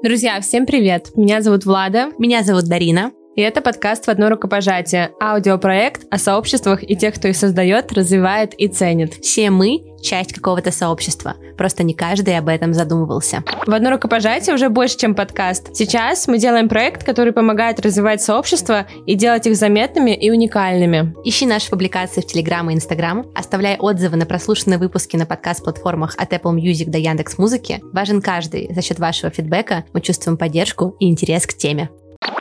[0.00, 1.10] Друзья, всем привет!
[1.16, 2.12] Меня зовут Влада.
[2.18, 3.10] Меня зовут Дарина.
[3.38, 8.52] И это подкаст «В одно рукопожатие»– аудиопроект о сообществах и тех, кто их создает, развивает
[8.54, 9.14] и ценит.
[9.22, 13.44] Все мы– часть какого-то сообщества, просто не каждый об этом задумывался.
[13.64, 15.76] «В одно рукопожатие» уже больше, чем подкаст.
[15.76, 21.14] Сейчас мы делаем проект, который помогает развивать сообщества и делать их заметными и уникальными.
[21.22, 26.32] Ищи наши публикации в Телеграм и Инстаграм, оставляй отзывы на прослушанные выпуски на подкаст-платформах от
[26.32, 27.80] Apple Music до Яндекс Музыки.
[27.92, 28.74] Важен каждый.
[28.74, 31.88] За счет вашего фидбэка мы чувствуем поддержку и интерес к теме.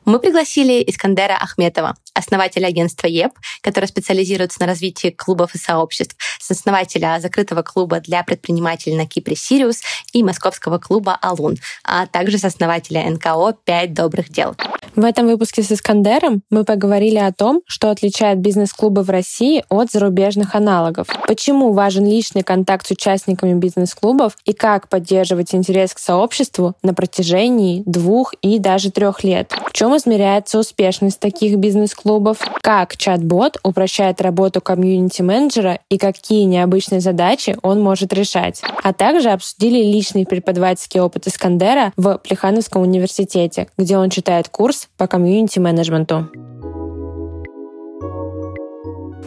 [0.05, 6.15] Мы пригласили Искандера Ахметова, основателя агентства ЕП, которое специализируется на развитии клубов и сообществ,
[6.49, 9.81] основателя закрытого клуба для предпринимателей на Кипре «Сириус»
[10.13, 14.55] и московского клуба «Алун», а также с основателя НКО «Пять добрых дел».
[14.95, 19.91] В этом выпуске с Искандером мы поговорили о том, что отличает бизнес-клубы в России от
[19.91, 26.73] зарубежных аналогов, почему важен личный контакт с участниками бизнес-клубов и как поддерживать интерес к сообществу
[26.81, 34.19] на протяжении двух и даже трех лет, чем измеряется успешность таких бизнес-клубов, как чат-бот упрощает
[34.21, 41.27] работу комьюнити-менеджера и какие необычные задачи он может решать, а также обсудили личный преподавательский опыт
[41.27, 46.27] Искандера в Плехановском университете, где он читает курс по комьюнити-менеджменту.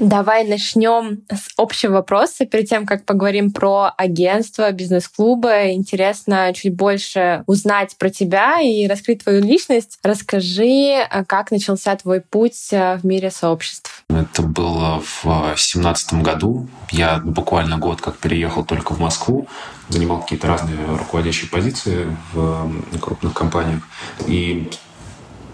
[0.01, 2.47] Давай начнем с общего вопроса.
[2.47, 9.23] Перед тем, как поговорим про агентство, бизнес-клубы, интересно чуть больше узнать про тебя и раскрыть
[9.23, 9.99] твою личность.
[10.03, 14.03] Расскажи, как начался твой путь э, в мире сообществ.
[14.09, 16.67] Это было в 2017 году.
[16.91, 19.49] Я буквально год как переехал только в Москву,
[19.91, 23.83] занимал какие-то разные руководящие позиции в крупных компаниях.
[24.27, 24.71] И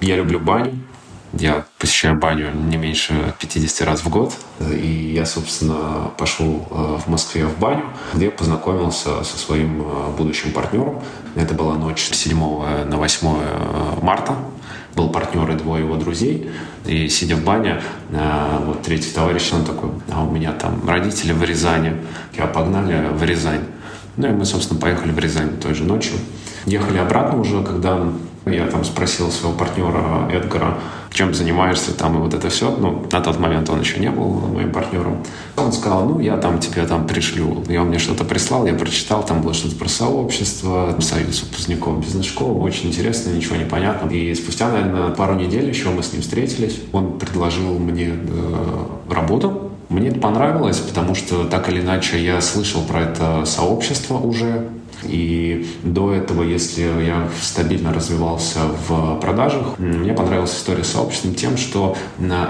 [0.01, 0.79] я люблю баню.
[1.33, 4.33] Я посещаю баню не меньше 50 раз в год.
[4.61, 10.53] И я, собственно, пошел э, в Москве в баню, где познакомился со своим э, будущим
[10.53, 11.03] партнером.
[11.35, 12.39] Это была ночь с 7
[12.87, 14.35] на 8 э, марта.
[14.95, 16.51] Был партнер и двое его друзей.
[16.87, 21.45] И сидя в бане, вот третий товарищ, он такой, а у меня там родители в
[21.45, 21.97] Рязани.
[22.33, 23.65] Я погнали в Рязань.
[24.17, 26.15] Ну и мы, собственно, поехали в Рязань той же ночью.
[26.65, 28.11] Ехали обратно уже, когда
[28.53, 30.79] я там спросил своего партнера Эдгара,
[31.11, 32.71] чем занимаешься там и вот это все.
[32.71, 35.25] Ну, на тот момент он еще не был моим партнером.
[35.57, 37.65] Он сказал, ну, я там тебе там пришлю.
[37.69, 42.61] И он мне что-то прислал, я прочитал, там было что-то про сообщество, союз выпускников бизнес-школы.
[42.63, 44.09] Очень интересно, ничего не понятно.
[44.11, 46.81] И спустя, наверное, пару недель еще мы с ним встретились.
[46.93, 52.83] Он предложил мне э, работу мне это понравилось, потому что так или иначе я слышал
[52.83, 54.69] про это сообщество уже,
[55.09, 61.57] и до этого, если я стабильно развивался в продажах, мне понравилась история с сообществом тем,
[61.57, 61.97] что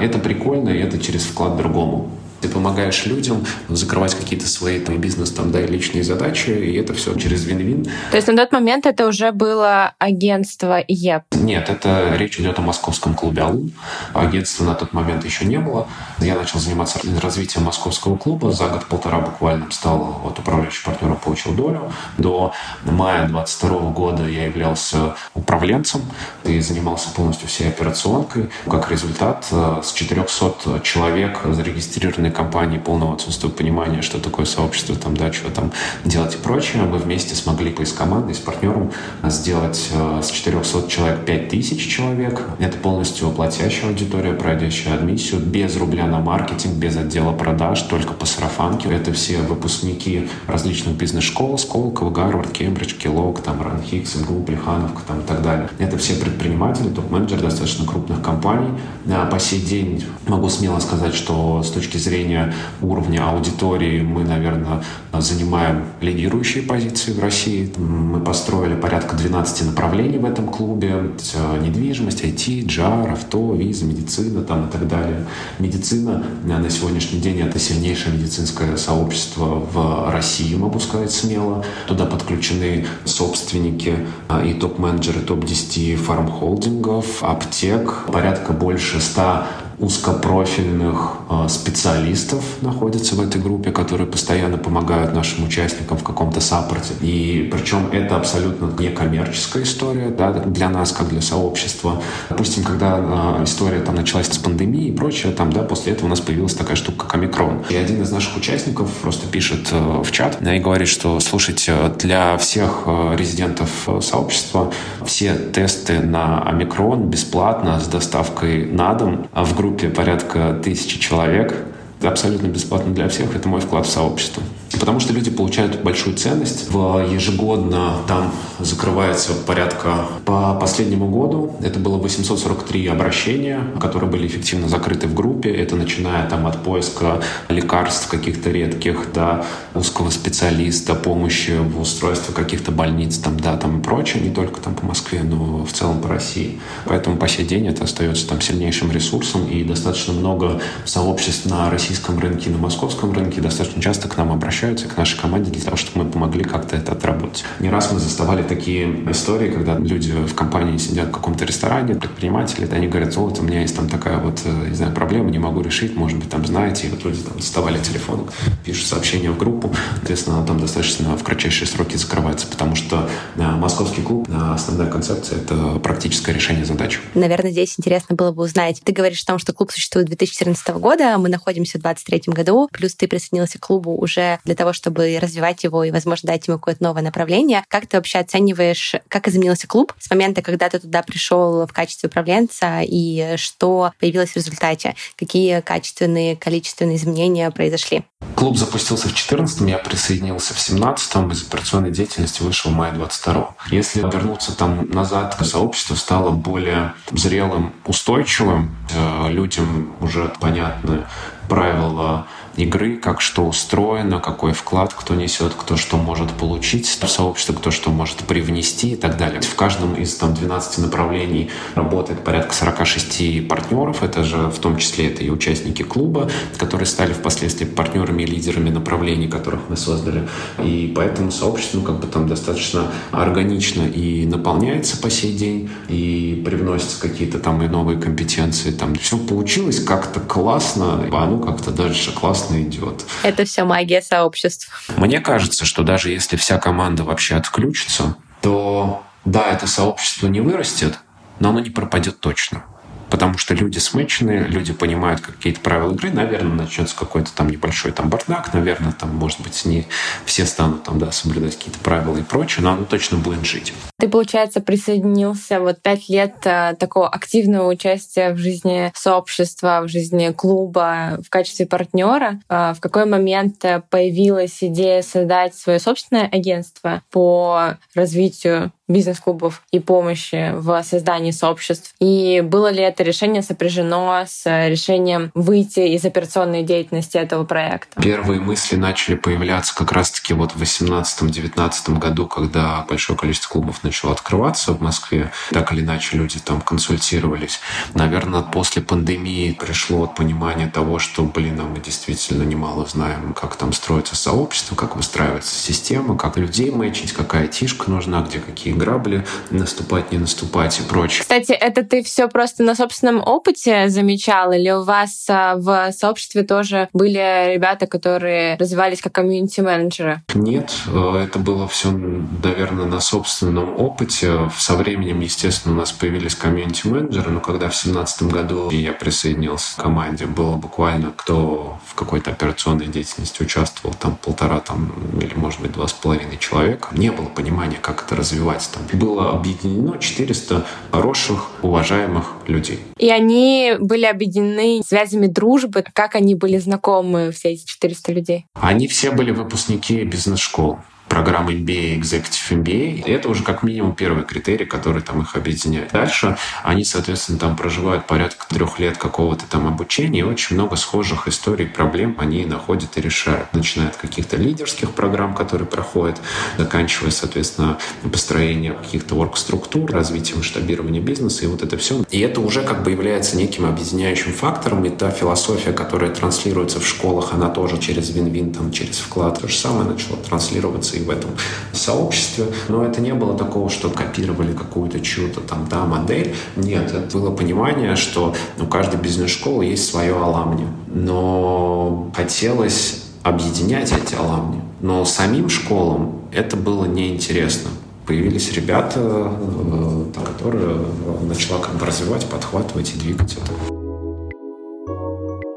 [0.01, 2.11] это прикольно, и это через вклад другому.
[2.47, 6.95] Ты помогаешь людям закрывать какие-то свои там, бизнес там, да, и личные задачи, и это
[6.95, 7.85] все через вин-вин.
[8.13, 11.25] То есть на тот момент это уже было агентство ЕП?
[11.33, 13.71] Нет, это речь идет о московском клубе АЛУ.
[14.15, 15.89] Агентства на тот момент еще не было.
[16.21, 18.53] Я начал заниматься развитием московского клуба.
[18.53, 21.91] За год-полтора буквально стал вот, управляющим партнером, получил долю.
[22.17, 22.53] До
[22.85, 26.03] мая 22 года я являлся управленцем
[26.45, 28.51] и занимался полностью всей операционкой.
[28.71, 34.95] Как результат, э, с 400 человек зарегистрированы крупные компании полного отсутствия понимания, что такое сообщество,
[34.95, 35.73] там, да, что там
[36.05, 36.83] делать и прочее.
[36.83, 38.93] Мы вместе смогли с командой, с партнером
[39.25, 42.43] сделать э, с 400 человек 5000 человек.
[42.59, 48.27] Это полностью платящая аудитория, пройдящая адмиссию, без рубля на маркетинг, без отдела продаж, только по
[48.27, 48.89] сарафанке.
[48.91, 55.23] Это все выпускники различных бизнес-школ, Сколково, Гарвард, Кембридж, Kellogg, там, Ранхикс, МГУ, Плехановка, там, и
[55.23, 55.69] так далее.
[55.79, 58.71] Это все предприниматели, топ-менеджеры достаточно крупных компаний.
[59.11, 64.25] А по сей день могу смело сказать, что с точки зрения зрения уровня аудитории мы,
[64.25, 64.83] наверное,
[65.13, 67.71] занимаем лидирующие позиции в России.
[67.77, 71.11] Мы построили порядка 12 направлений в этом клубе.
[71.35, 75.27] Э, недвижимость, IT, JAR, авто, виза, медицина там и так далее.
[75.59, 81.65] Медицина э, на сегодняшний день это сильнейшее медицинское сообщество в России, могу сказать смело.
[81.87, 83.95] Туда подключены собственники
[84.29, 88.07] э, и топ-менеджеры топ-10 фармхолдингов, аптек.
[88.13, 89.45] Порядка больше 100
[89.79, 96.95] узкопрофильных э, специалистов находятся в этой группе, которые постоянно помогают нашим участникам в каком-то саппорте.
[97.01, 102.03] И причем это абсолютно не коммерческая история да, для нас, как для сообщества.
[102.29, 106.11] Допустим, когда э, история там началась с пандемией и прочее, там, да, после этого у
[106.11, 107.65] нас появилась такая штука, как омикрон.
[107.69, 112.39] И один из наших участников просто пишет э, в чат и говорит, что, слушайте, для
[112.39, 114.73] всех э, резидентов э, сообщества
[115.05, 120.99] все тесты на омикрон бесплатно с доставкой на дом а в группе группе порядка тысячи
[121.01, 121.55] человек,
[122.01, 123.35] абсолютно бесплатно для всех.
[123.35, 124.43] Это мой вклад в сообщество.
[124.73, 126.71] Потому что люди получают большую ценность.
[126.71, 131.57] В ежегодно там закрывается порядка по последнему году.
[131.63, 135.51] Это было 843 обращения, которые были эффективно закрыты в группе.
[135.51, 142.73] Это начиная там от поиска лекарств каких-то редких до узкого специалиста, помощи в устройстве каких-то
[142.73, 144.23] больниц там, да, там и прочее.
[144.23, 146.61] Не только там по Москве, но в целом по России.
[146.87, 152.19] Поэтому по сей день это остается там сильнейшим ресурсом и достаточно много сообществ на российском
[152.19, 155.77] рынке на московском рынке достаточно часто к нам обращаются обращаются к нашей команде для того,
[155.77, 157.45] чтобы мы помогли как-то это отработать.
[157.61, 162.67] Не раз мы заставали такие истории, когда люди в компании сидят в каком-то ресторане, предприниматели,
[162.73, 165.61] они говорят, вот у меня есть там такая вот, э, не знаю, проблема, не могу
[165.61, 168.31] решить, может быть, там знаете, и вот люди там доставали телефон,
[168.65, 174.27] пишут сообщение в группу, соответственно, там достаточно в кратчайшие сроки закрывается, потому что московский клуб,
[174.31, 176.99] э, основная концепция— это практическое решение задач.
[177.15, 178.81] Наверное, здесь интересно было бы узнать.
[178.83, 182.95] Ты говоришь о том, что клуб существует 2014 года, мы находимся в 2023 году, плюс
[182.95, 186.83] ты присоединился к клубу уже для того, чтобы развивать его и, возможно, дать ему какое-то
[186.83, 187.65] новое направление.
[187.69, 192.09] Как ты вообще оцениваешь, как изменился клуб с момента, когда ты туда пришел в качестве
[192.09, 194.95] управленца, и что появилось в результате?
[195.17, 198.05] Какие качественные, количественные изменения произошли?
[198.35, 203.57] Клуб запустился в 2014 я присоединился в 2017 из операционной деятельности вышел в мае 22
[203.71, 211.05] Если вернуться там назад, сообщество стало более зрелым, устойчивым, э, людям уже понятны
[211.49, 212.27] правила
[212.57, 217.71] игры, как что устроено, какой вклад кто несет, кто что может получить в сообщество, кто
[217.71, 219.41] что может привнести и так далее.
[219.41, 225.09] В каждом из там 12 направлений работает порядка 46 партнеров, это же в том числе
[225.09, 230.29] это и участники клуба, которые стали впоследствии партнерами и лидерами направлений, которых мы создали.
[230.63, 236.43] И поэтому сообщество ну, как бы там достаточно органично и наполняется по сей день, и
[236.45, 238.71] привносятся какие-то там и новые компетенции.
[238.71, 243.05] Там все получилось как-то классно, а ну как-то дальше классно классно идет.
[243.23, 244.71] Это все магия сообществ.
[244.97, 250.99] Мне кажется, что даже если вся команда вообще отключится, то да, это сообщество не вырастет,
[251.41, 252.65] но оно не пропадет точно
[253.11, 258.09] потому что люди смычены, люди понимают какие-то правила игры, наверное, начнется какой-то там небольшой там
[258.09, 259.87] бардак, наверное, там, может быть, не
[260.25, 263.73] все станут там, да, соблюдать какие-то правила и прочее, но оно точно будет жить.
[263.99, 270.33] Ты, получается, присоединился вот пять лет э, такого активного участия в жизни сообщества, в жизни
[270.33, 272.41] клуба в качестве партнера.
[272.49, 280.53] Э, в какой момент появилась идея создать свое собственное агентство по развитию бизнес-клубов и помощи
[280.55, 281.95] в создании сообществ?
[282.01, 288.01] И было ли это решение сопряжено с решением выйти из операционной деятельности этого проекта?
[288.01, 294.13] Первые мысли начали появляться как раз-таки вот в 2018-2019 году, когда большое количество клубов начало
[294.13, 295.31] открываться в Москве.
[295.51, 297.61] Так или иначе люди там консультировались.
[297.95, 303.73] Наверное, после пандемии пришло понимание того, что, блин, а мы действительно немало знаем, как там
[303.73, 310.13] строится сообщество, как выстраивается система, как людей мэчить, какая тишка нужна, где какие грабли наступать,
[310.13, 315.27] не наступать и прочее.Кстати, это ты все просто на собственном опыте замечал, или у вас
[315.29, 320.23] а, в сообществе тоже были ребята, которые развивались как комьюнити-менеджеры?
[320.35, 324.51] Нет, э, это было все, наверное, на собственном опыте.
[324.57, 329.83] Со временем, естественно, у нас появились комьюнити-менеджеры, но когда в 2017 году я присоединился к
[329.83, 335.73] команде, было буквально кто в какой-то операционной деятельности участвовал, там полтора там, или, может быть,
[335.73, 336.89] два с половиной человека.
[336.93, 342.81] Не было понимания, как это развивать там было объединено 400 хороших, уважаемых людей.
[342.99, 345.85] И они были объединены связями дружбы.
[345.93, 348.47] Как они были знакомы, все эти 400 людей?
[348.55, 353.05] Они все были выпускники бизнес-школ программы MBA, Executive MBA.
[353.07, 355.93] Это уже как минимум первый критерий, который там их объединяет.
[355.93, 361.29] Дальше они, соответственно, там проживают порядка трех лет какого-то там обучения, и очень много схожих
[361.29, 363.53] историй, проблем они находят и решают.
[363.53, 366.21] Начиная от каких-то лидерских программ, которые проходят,
[366.59, 367.79] заканчивая, соответственно,
[368.11, 372.05] построением каких-то орг-структур, развитием масштабирования бизнеса, и вот это все.
[372.11, 376.87] И это уже как бы является неким объединяющим фактором, и та философия, которая транслируется в
[376.87, 381.11] школах, она тоже через вин-вин, там, через вклад, то же самое начало транслироваться и в
[381.11, 381.31] этом
[381.73, 382.47] сообществе.
[382.69, 386.35] Но это не было такого, что копировали какую-то чью-то там, да, модель.
[386.57, 390.67] Нет, это было понимание, что у каждой бизнес-школы есть свое аламни.
[390.89, 394.61] Но хотелось объединять эти аламни.
[394.81, 397.71] Но самим школам это было неинтересно
[398.07, 400.79] появились ребята, э, которые
[401.23, 403.76] начала как бы развивать, подхватывать и двигать это.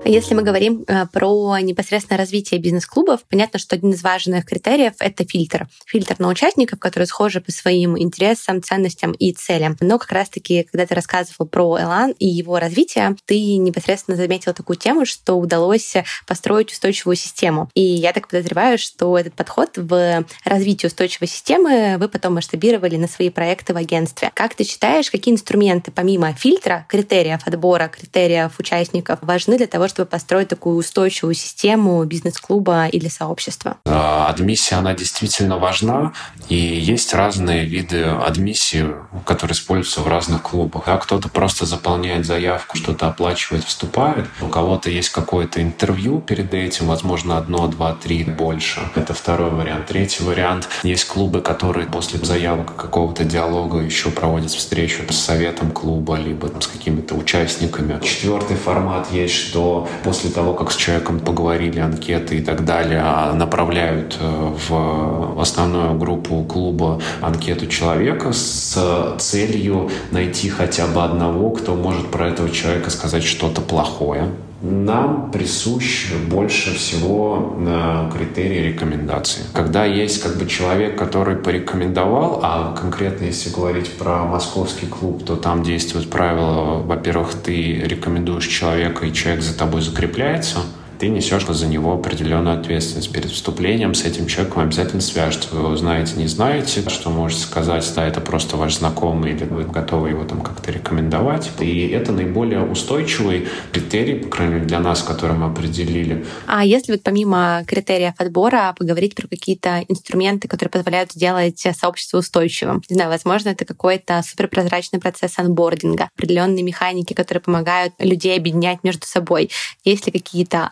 [0.05, 5.25] Если мы говорим э, про непосредственно развитие бизнес-клубов, понятно, что один из важных критериев— это
[5.25, 5.67] фильтр.
[5.85, 9.75] Фильтр на участников, которые схожи по своим интересам, ценностям и целям.
[9.81, 14.77] Но как раз-таки, когда ты рассказывал про Элан и его развитие, ты непосредственно заметил такую
[14.77, 15.93] тему, что удалось
[16.25, 17.69] построить устойчивую систему.
[17.73, 23.07] И я так подозреваю, что этот подход в развитии устойчивой системы вы потом масштабировали на
[23.07, 24.31] свои проекты в агентстве.
[24.33, 30.09] Как ты считаешь, какие инструменты помимо фильтра, критериев отбора, критериев участников важны для того, чтобы
[30.09, 33.77] построить такую устойчивую систему бизнес-клуба или сообщества?
[33.85, 36.13] Адмиссия, она действительно важна,
[36.47, 38.87] и есть разные виды адмиссии,
[39.25, 40.83] которые используются в разных клубах.
[40.85, 44.27] Да, кто-то просто заполняет заявку, что-то оплачивает, вступает.
[44.41, 48.81] У кого-то есть какое-то интервью перед этим, возможно, одно, два, три, больше.
[48.95, 49.87] Это второй вариант.
[49.87, 50.69] Третий вариант.
[50.83, 56.61] Есть клубы, которые после заявок какого-то диалога еще проводят встречу с советом клуба, либо там,
[56.61, 57.99] с какими-то участниками.
[58.03, 63.33] Четвертый формат есть, что после того, как с человеком поговорили, анкеты и так далее, а
[63.33, 71.75] направляют э, в основную группу клуба анкету человека с целью найти хотя бы одного, кто
[71.75, 74.29] может про этого человека сказать что-то плохое
[74.61, 79.43] нам присущ больше всего э, критерий рекомендации.
[79.53, 85.35] Когда есть как бы человек, который порекомендовал, а конкретно если говорить про московский клуб, то
[85.35, 90.59] там действует правило, во-первых, ты рекомендуешь человека, и человек за тобой закрепляется–
[90.99, 93.11] ты несешь за него определенную ответственность.
[93.13, 95.47] Перед вступлением с этим человеком обязательно свяжется.
[95.51, 99.63] Вы его знаете, не знаете, что можете сказать, да, это просто ваш знакомый, или вы
[99.63, 101.49] готовы его там как-то рекомендовать.
[101.61, 106.25] И это наиболее устойчивый критерий, по крайней мере, для нас, который мы определили.
[106.47, 112.81] А если вот помимо критериев отбора поговорить про какие-то инструменты, которые позволяют сделать сообщество устойчивым?
[112.89, 119.07] Не знаю, возможно, это какой-то суперпрозрачный процесс анбординга, определенные механики, которые помогают людей объединять между
[119.07, 119.49] собой.
[119.85, 120.71] Есть ли какие-то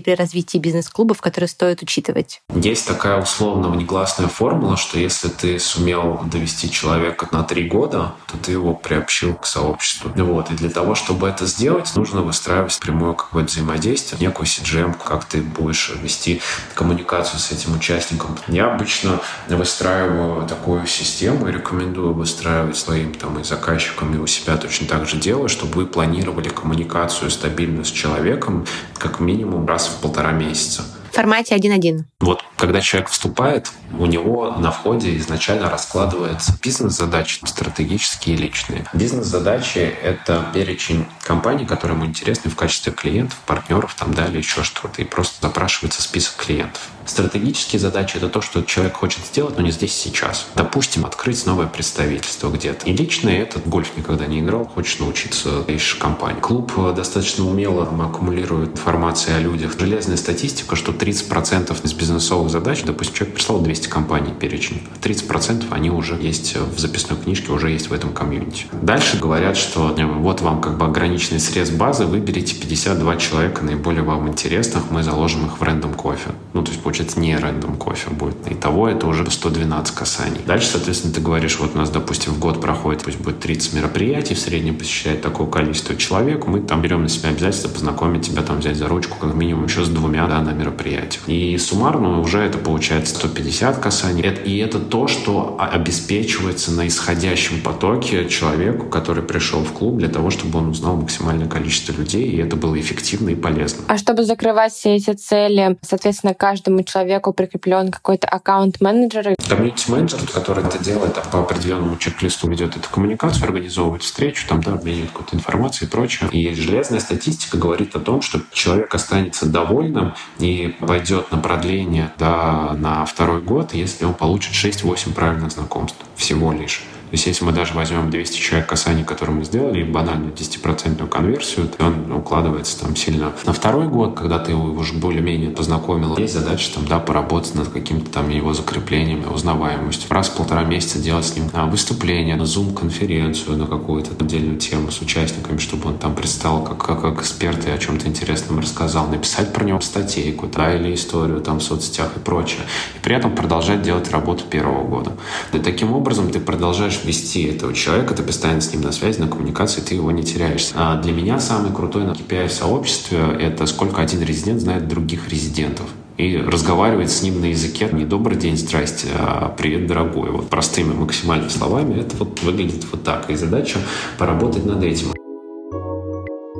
[0.00, 2.42] при развитии бизнес-клубов, которые стоит учитывать?
[2.54, 8.36] Есть такая условно негласная формула, что если ты сумел довести человека на три года, то
[8.38, 10.10] ты его приобщил к сообществу.
[10.14, 10.50] Вот.
[10.50, 15.42] И для того, чтобы это сделать, нужно выстраивать прямое какое-то взаимодействие, некую CGM, как ты
[15.42, 16.40] будешь вести
[16.74, 18.36] коммуникацию с этим участником.
[18.48, 24.56] Я обычно выстраиваю такую систему и рекомендую выстраивать своим там, и заказчикам, и у себя
[24.56, 28.66] точно так же делаю, чтобы вы планировали коммуникацию стабильно с человеком
[28.98, 30.82] как минимум минимум раз в полтора месяца.
[31.16, 32.04] Формате 1.1.
[32.20, 38.84] Вот когда человек вступает, у него на входе изначально раскладывается бизнес-задачи, стратегические и личные.
[38.92, 45.00] Бизнес-задачи— это перечень компаний, которые ему интересны в качестве клиентов, партнеров, там далее, еще что-то.
[45.00, 46.82] И просто запрашивается список клиентов.
[47.06, 50.46] Стратегические задачи— это то, что человек хочет сделать, но не здесь сейчас.
[50.54, 52.84] Допустим, открыть новое представительство где-то.
[52.84, 56.42] И личное— это гольф никогда не играл, хочешь научиться, ищешь компанию.
[56.42, 59.78] Клуб достаточно умело аккумулирует информацию о людях.
[59.78, 65.90] Железная статистика, что 30% из бизнесовых задач, допустим, человек прислал 200 компаний перечень, 30% они
[65.90, 68.66] уже есть в записной книжке, уже есть в этом комьюнити.
[68.82, 74.02] Дальше говорят, что э, вот вам как бы ограниченный срез базы, выберите 52 человека наиболее
[74.02, 76.30] вам интересных, мы заложим их в рандом кофе.
[76.56, 78.36] Ну, то есть, получается, не рандом кофе будет.
[78.50, 80.40] Итого это уже 112 касаний.
[80.46, 84.34] Дальше, соответственно, ты говоришь, вот у нас, допустим, в год проходит, пусть будет 30 мероприятий,
[84.34, 88.60] в среднем посещает такое количество человек, мы там берем на себя обязательство познакомить тебя, там
[88.60, 91.24] взять за ручку, как минимум еще с двумя да, на мероприятиях.
[91.26, 94.22] И суммарно уже это получается 150 касаний.
[94.22, 100.30] И это то, что обеспечивается на исходящем потоке человеку, который пришел в клуб для того,
[100.30, 103.84] чтобы он узнал максимальное количество людей, и это было эффективно и полезно.
[103.88, 109.34] А чтобы закрывать все эти цели, соответственно, каждому человеку прикреплен какой-то аккаунт-менеджер?
[109.48, 114.74] Комьюнити-менеджер, который это делает, а по определенному чек-листу ведет эту коммуникацию, организовывает встречу, там, да,
[114.74, 116.30] обменивает какую-то информацию и прочее.
[116.30, 122.76] И железная статистика говорит о том, что человек останется довольным и пойдет на продление да,
[122.78, 126.84] на второй год, если он получит 6-8 правильных знакомств всего лишь.
[127.10, 131.68] То есть если мы даже возьмем 200 человек касаний, которые мы сделали, банальную 10% конверсию,
[131.68, 133.32] то он укладывается там сильно.
[133.44, 137.68] На второй год, когда ты его уже более-менее познакомил, есть задача там, да, поработать над
[137.68, 140.10] каким-то там его закреплением, узнаваемостью.
[140.10, 144.90] Раз в полтора месяца делать с ним а, выступление, на Zoom-конференцию на какую-то отдельную тему
[144.90, 149.06] с участниками, чтобы он там предстал как, как, как эксперт и о чем-то интересном рассказал,
[149.06, 152.62] написать про него статейку, да, или историю там в соцсетях и прочее.
[152.96, 155.12] И при этом продолжать делать работу первого года.
[155.52, 159.18] И таким образом ты продолжаешь можешь вести этого человека, ты постоянно с ним на связи,
[159.18, 160.70] на коммуникации, ты его не теряешь.
[160.74, 165.28] А для меня самый крутой на KPI в сообществе— это сколько один резидент знает других
[165.28, 165.86] резидентов
[166.16, 170.30] и разговаривает с ним на языке не «добрый день, здрасте», а «привет, дорогой».
[170.30, 173.28] Вот простыми максимальными словами это вот выглядит вот так.
[173.30, 173.78] И задача
[174.18, 175.12] поработать над этим.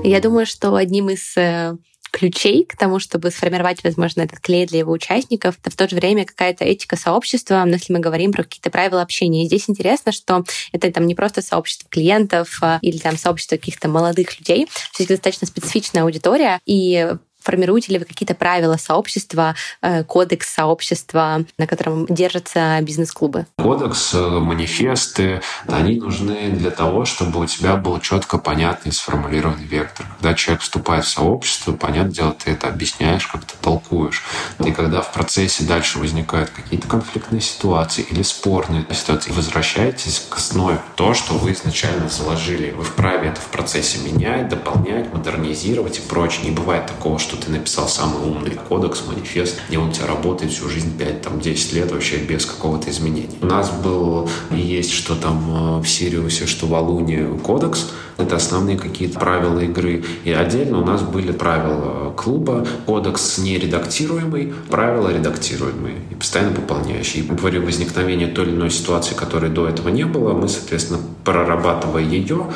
[0.04, 1.76] Я думаю, что одним из э,
[2.16, 5.58] ключей к тому, чтобы сформировать, возможно, этот клей для его участников.
[5.60, 9.44] Это в то же время какая-то этика сообщества, если мы говорим про какие-то правила общения.
[9.44, 10.42] И здесь интересно, что
[10.72, 14.66] это там не просто сообщество клиентов а, или там сообщество каких-то молодых людей,
[14.98, 17.12] есть достаточно специфичная аудитория, и
[17.46, 23.46] формируете ли вы какие-то правила сообщества, э, кодекс сообщества, на котором держатся бизнес-клубы?
[23.56, 30.06] Кодекс, э, манифесты, они нужны для того, чтобы у тебя был четко понятный сформулированный вектор.
[30.18, 34.24] Когда человек вступает в сообщество, понятное дело, ты это объясняешь, как-то толкуешь.
[34.64, 40.80] И когда в процессе дальше возникают какие-то конфликтные ситуации или спорные ситуации, возвращаетесь к основе
[40.96, 42.72] то, что вы изначально заложили.
[42.72, 46.46] Вы вправе это в процессе менять, дополнять, модернизировать и прочее.
[46.46, 50.06] Не бывает такого, что что ты написал самый умный кодекс, манифест, и он у тебя
[50.06, 53.36] работает всю жизнь 5-10 лет вообще без какого-то изменения.
[53.40, 58.36] У нас был и есть что там э, в Сириусе, что в Алуне кодекс, это
[58.36, 60.04] основные какие-то правила игры.
[60.24, 67.24] И отдельно у нас были правила клуба, кодекс нередактируемый, правила редактируемые и постоянно пополняющие.
[67.24, 72.02] И при возникновении той или иной ситуации, которой до этого не было, мы, соответственно, прорабатывая
[72.02, 72.46] ее,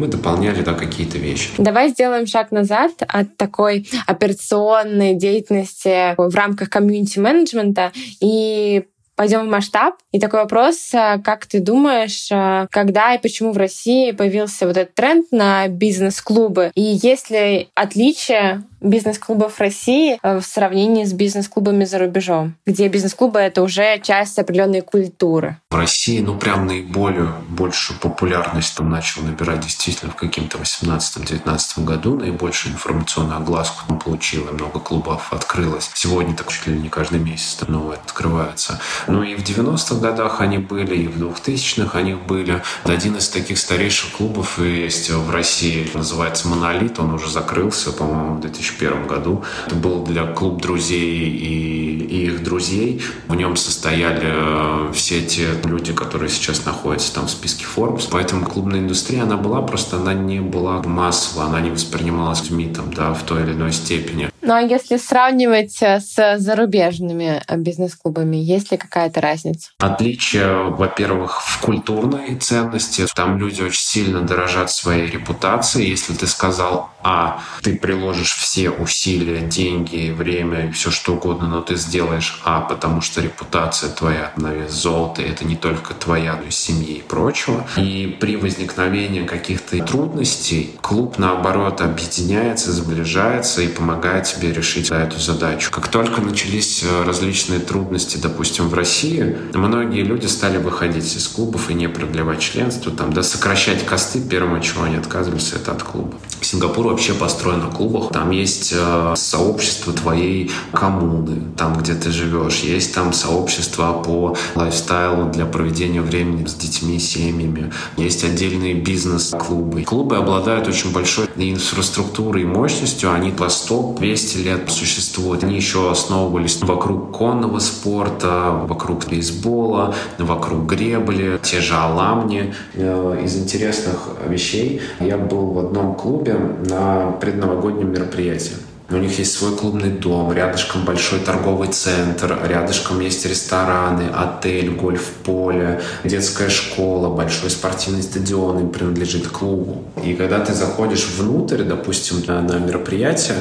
[0.00, 1.50] мы дополняли да, какие-то вещи.
[1.58, 8.84] Давай сделаем шаг назад от такой операционной деятельности в рамках комьюнити-менеджмента и
[9.20, 9.96] пойдем в масштаб.
[10.12, 14.78] И такой вопрос, а, как ты думаешь, а, когда и почему в России появился вот
[14.78, 16.72] этот тренд на бизнес-клубы?
[16.74, 23.38] И есть ли отличия бизнес-клубов России э, в сравнении с бизнес-клубами за рубежом, где бизнес-клубы—
[23.40, 25.58] это уже часть определенной культуры.
[25.70, 32.16] В России, ну, прям наиболее большую популярность там начал набирать действительно в каким-то 18-19 году.
[32.16, 35.90] Наибольшую информационную огласку там получила, много клубов открылось.
[35.94, 38.80] Сегодня так чуть ли не каждый месяц там новые открываются.
[39.06, 42.62] Ну и в 90-х годах они были, и в 2000-х они были.
[42.84, 46.98] Один из таких старейших клубов есть в России, называется «Монолит».
[46.98, 49.44] Он уже закрылся, по-моему, в 2000 2001 году.
[49.66, 53.02] Это был для клуб друзей и, и их друзей.
[53.28, 58.08] В нем состояли э, все те люди, которые сейчас находятся там в списке Forbes.
[58.10, 62.92] Поэтому клубная индустрия, она была, просто она не была массовая, она не воспринималась людьми там,
[62.92, 64.30] да, в той или иной степени.
[64.42, 69.70] Ну а если сравнивать э, с зарубежными э, бизнес-клубами, есть ли какая-то разница?
[69.78, 73.06] Отличие, во-первых, в культурной ценности.
[73.14, 75.90] Там люди очень сильно дорожат своей репутацией.
[75.90, 81.60] Если ты сказал А, ты приложишь все усилия, деньги, время и все что угодно, но
[81.60, 86.44] ты сделаешь А, потому что репутация твоя на вес золота, это не только твоя, но
[86.44, 87.66] и семьи и прочего.
[87.76, 95.70] И при возникновении каких-то трудностей клуб, наоборот, объединяется, сближается и помогает себе решить эту задачу.
[95.70, 101.70] Как только начались э, различные трудности, допустим, в России, многие люди стали выходить из клубов
[101.70, 104.20] и не продлевать членство, там, да, сокращать косты.
[104.20, 106.16] Первым, чего они отказывались, это от клуба.
[106.42, 108.10] Сингапур вообще построен на клубах.
[108.12, 112.60] Там есть э, сообщество твоей коммуны, там, где ты живешь.
[112.60, 117.72] Есть там сообщество по лайфстайлу для проведения времени с детьми, семьями.
[117.96, 119.82] Есть отдельные бизнес-клубы.
[119.82, 123.12] Клубы обладают очень большой инфраструктурой и мощностью.
[123.12, 125.44] Они по 100, 200 лет существуют.
[125.44, 132.54] Они еще основывались вокруг конного спорта, вокруг бейсбола, вокруг гребли, те же аламни.
[132.74, 138.56] Э, из интересных вещей я был в одном клубе на предновогоднем мероприятии.
[138.92, 145.80] У них есть свой клубный дом, рядышком большой торговый центр, рядышком есть рестораны, отель, гольф-поле,
[146.02, 149.84] детская школа, большой спортивный стадион им принадлежит клубу.
[150.02, 153.36] И когда ты заходишь внутрь, допустим, на, на мероприятие,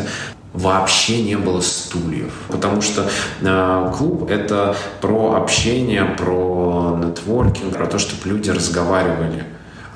[0.53, 2.33] вообще не было стульев.
[2.49, 3.09] Потому что
[3.41, 9.45] э, клуб— это про общение, про нетворкинг, про то, чтобы люди разговаривали.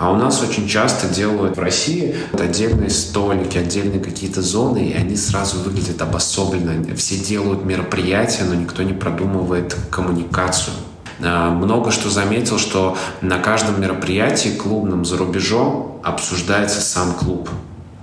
[0.04, 5.16] А у нас очень часто делают в России отдельные столики, отдельные какие-то зоны, и они
[5.16, 6.94] сразу выглядят обособленно.
[6.98, 10.74] Все делают мероприятия, но никто не продумывает коммуникацию.
[11.20, 17.50] Э, много что заметил, что на каждом мероприятии клубном за рубежом обсуждается сам клуб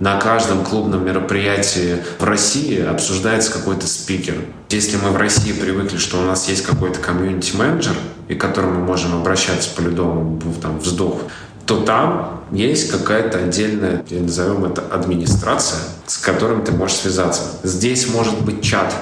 [0.01, 4.33] на каждом клубном мероприятии в России обсуждается какой-то спикер.
[4.69, 7.95] Если мы в России привыкли, что у нас есть какой-то комьюнити-менеджер,
[8.27, 11.29] и к которому мы можем обращаться по любому там, вздоху,
[11.71, 17.43] то там есть какая-то отдельная, назовем это администрация, с которым ты можешь связаться.
[17.63, 18.93] Здесь может быть чат,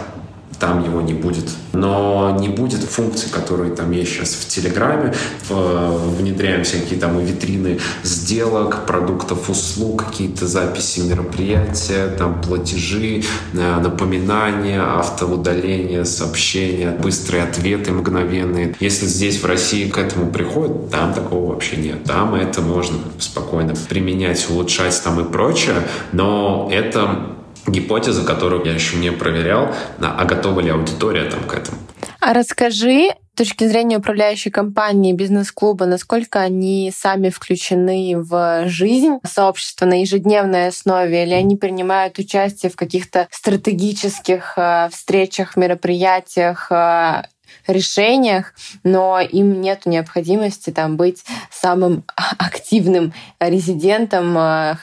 [0.60, 1.46] там его не будет.
[1.74, 5.14] Но не будет функций, которые там есть сейчас в Телеграме.
[5.50, 14.82] Внедряем всякие там и витрины сделок, продуктов, услуг, какие-то записи мероприятия, там платежи, э, напоминания,
[14.82, 18.76] автоудаление, сообщения, быстрые ответы мгновенные.
[18.80, 22.04] Если здесь в России к этому приходит, там такого вообще нет.
[22.04, 27.36] Там это можно спокойно применять, улучшать там и прочее, но это
[27.72, 31.78] гипотеза, которую я еще не проверял, а готова ли аудитория там к этому.
[32.22, 39.86] А расскажи, с точки зрения управляющей компании, бизнес-клуба, насколько они сами включены в жизнь сообщества
[39.86, 47.24] на ежедневной основе, или они принимают участие в каких-то стратегических э, встречах, мероприятиях, э,
[47.68, 48.54] решениях,
[48.84, 52.04] но им нет необходимости там быть самым
[52.38, 54.76] активным резидентом, э,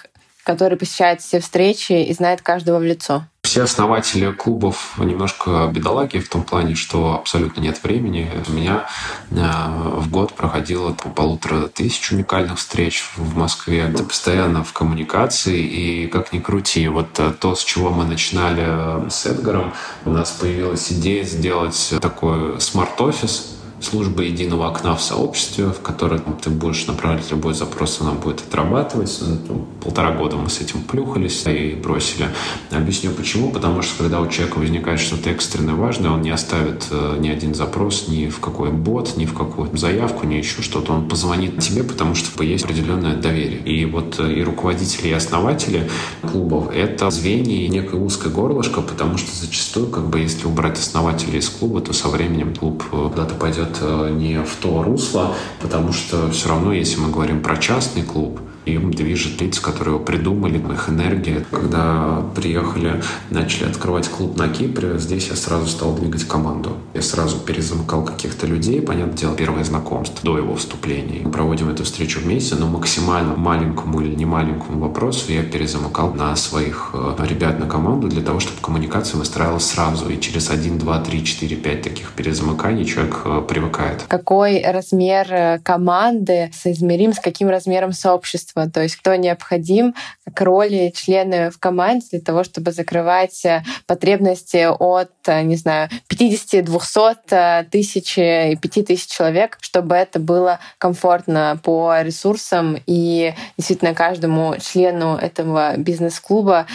[0.46, 3.24] который посещает все встречи и знает каждого в лицо.
[3.42, 8.30] Все основатели клубов немножко бедолаги в том плане, что абсолютно нет времени.
[8.48, 8.86] У меня
[9.30, 13.80] э, в год проходило по полутора тысяч уникальных встреч в Москве.
[13.80, 19.08] Это постоянно в коммуникации, и как ни крути, вот э, то, с чего мы начинали
[19.08, 25.80] с Эдгаром, у нас появилась идея сделать такой смарт-офис, служба единого окна в сообществе, в
[25.80, 29.18] которое ты будешь направлять любой запрос, она будет отрабатывать.
[29.48, 32.28] Ну, полтора года мы с этим плюхались и бросили.
[32.70, 33.50] Объясню почему.
[33.50, 37.54] Потому что когда у человека возникает что-то экстренное важное, он не оставит э, ни один
[37.54, 40.92] запрос ни в какой бот, ни в какую заявку, ни еще что-то.
[40.92, 43.58] Он позвонит тебе, потому что есть определенное доверие.
[43.58, 45.88] И вот э, и руководители, и основатели
[46.22, 51.38] клубов— это звенья и некое узкое горлышко, потому что зачастую, как бы, если убрать основателей
[51.38, 55.92] из клуба, то со временем клуб э, куда-то пойдет э, не в то русло, потому
[55.92, 60.58] что все равно, если мы говорим про частный клуб, им движет лица, которые его придумали,
[60.58, 61.44] их энергия.
[61.50, 66.72] Когда приехали, начали открывать клуб на Кипре, здесь я сразу стал двигать команду.
[66.92, 71.22] Я сразу перезамыкал каких-то людей, понятное дело, первое знакомство до его вступления.
[71.24, 76.34] Мы проводим эту встречу вместе, но максимально маленькому или не маленькому вопросу я перезамыкал на
[76.36, 80.08] своих э, ребят на команду для того, чтобы коммуникация выстраивалась сразу.
[80.08, 84.04] И через 1, 2, 3, 4, 5 таких перезамыканий человек э, привыкает.
[84.08, 88.55] Какой размер э, команды соизмерим с каким размером сообщества?
[88.56, 89.94] Общества, то есть кто необходим
[90.32, 95.88] к роли члена в команде для того, чтобы закрывать э, потребности от, э, не знаю,
[96.08, 103.94] 50, 200, э, тысяч и 5000 человек, чтобы это было комфортно по ресурсам и действительно
[103.94, 106.66] каждому члену этого бизнес-клуба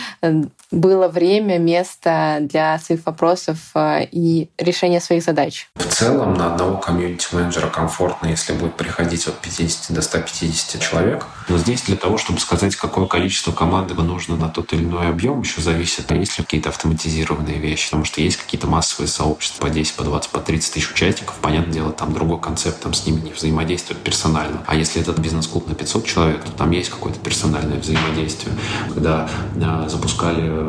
[0.71, 5.69] было время, место для своих вопросов и решения своих задач.
[5.75, 11.25] В целом на одного комьюнити-менеджера комфортно, если будет приходить от 50 до 150 человек.
[11.49, 15.41] Но здесь для того, чтобы сказать, какое количество команды нужно на тот или иной объем,
[15.41, 17.88] еще зависит, есть ли какие-то автоматизированные вещи.
[17.88, 21.36] Потому что есть какие-то массовые сообщества по 10, по 20, по 30 тысяч участников.
[21.41, 24.63] Понятное дело, там другой концепт, там с ними не взаимодействуют персонально.
[24.65, 28.55] А если этот бизнес-клуб на 500 человек, то там есть какое-то персональное взаимодействие.
[28.93, 30.61] Когда э, запускали э,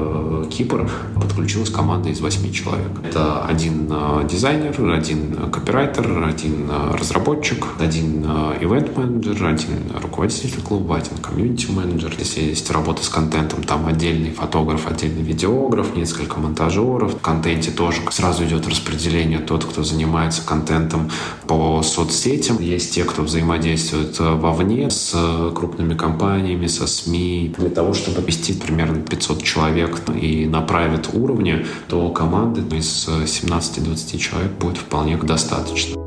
[0.50, 2.90] Кипр, подключилась команда из 8 человек.
[3.04, 10.96] Это один э, дизайнер, один копирайтер, один э, разработчик, один э, ивент-менеджер, один руководитель клуба,
[10.96, 12.14] один комьюнити-менеджер.
[12.18, 17.14] Если есть работа с контентом, там отдельный фотограф, отдельный видеограф, несколько монтажеров.
[17.14, 21.10] В контенте тоже сразу идет распределение тот, кто занимается контентом
[21.46, 22.58] по соцсетям.
[22.60, 27.54] Есть те, кто взаимодействует э, вовне с э, крупными компаниями, со СМИ.
[27.58, 29.81] Для того, чтобы вести примерно 500 человек
[30.20, 36.02] и направить уровни, то команды из 17-20 человек будет вполне достаточно.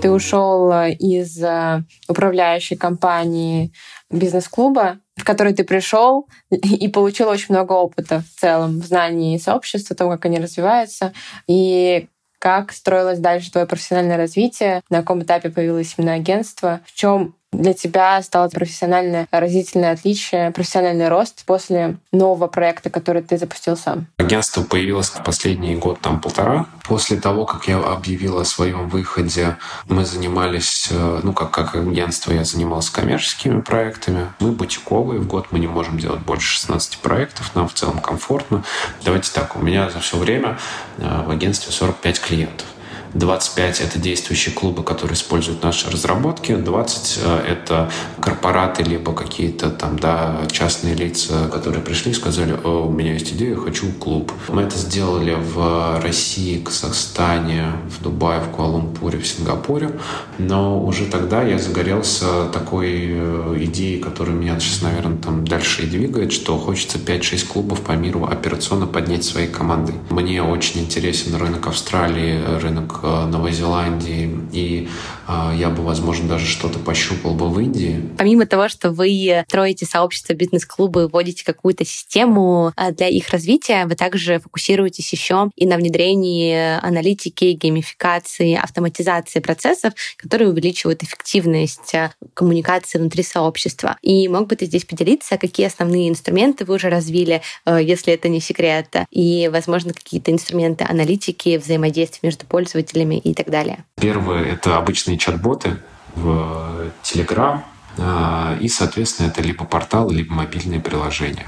[0.00, 3.72] Ты ушел э, из э, управляющей компании
[4.10, 9.96] бизнес-клуба, в который ты пришел и получил очень много опыта в целом в знании сообщества,
[9.96, 11.12] того, как они развиваются.
[11.48, 12.06] И
[12.38, 17.72] как строилось дальше твое профессиональное развитие, на каком этапе появилось именно агентство, в чем для
[17.72, 24.06] тебя стало профессиональное разительное отличие, профессиональный рост после нового проекта, который ты запустил сам?
[24.18, 26.66] Агентство появилось в последний год, там полтора.
[26.84, 29.56] После того, как я объявил о своем выходе,
[29.86, 34.30] мы занимались, э, ну, как, как агентство, я занимался коммерческими проектами.
[34.40, 38.64] Мы бутиковые, в год мы не можем делать больше 16 проектов, нам в целом комфортно.
[39.04, 40.58] Давайте так, у меня за все время
[40.98, 42.66] э, в агентстве 45 клиентов.
[43.14, 47.18] 25— это действующие клубы, которые используют наши разработки, 20—
[47.48, 47.90] это
[48.20, 53.32] корпораты, либо какие-то там, да, частные лица, которые пришли и сказали, О, у меня есть
[53.32, 54.32] идея, хочу клуб.
[54.48, 59.90] Мы это сделали в России, Казахстане, в Дубае, в Куала-Лумпуре, в Сингапуре,
[60.38, 65.86] но уже тогда я загорелся такой э, идеей, которая меня сейчас, наверное, там дальше и
[65.86, 69.94] двигает, что хочется 5-6 клубов по миру операционно поднять своей командой.
[70.10, 76.46] Мне очень интересен рынок Австралии, рынок э, Новой Зеландии, и э, я бы, возможно, даже
[76.46, 78.02] что-то пощупал бы в Индии.
[78.16, 83.94] Помимо того, что вы строите сообщество бизнес-клубы, вводите какую-то систему э, для их развития, вы
[83.94, 91.92] также фокусируетесь еще и на внедрении аналитики, геймификации, автоматизации процессов, которые увеличивают эффективность
[92.34, 93.96] коммуникации внутри сообщества.
[94.02, 98.40] И мог бы ты здесь поделиться, какие основные инструменты вы уже развили, если это не
[98.40, 103.84] секрет, и, возможно, какие-то инструменты аналитики, взаимодействия между пользователями и так далее?
[104.00, 105.78] Первое— это обычные чат-боты
[106.14, 107.62] в Telegram,
[107.98, 111.46] а, и, соответственно, это либо портал, либо мобильные приложения.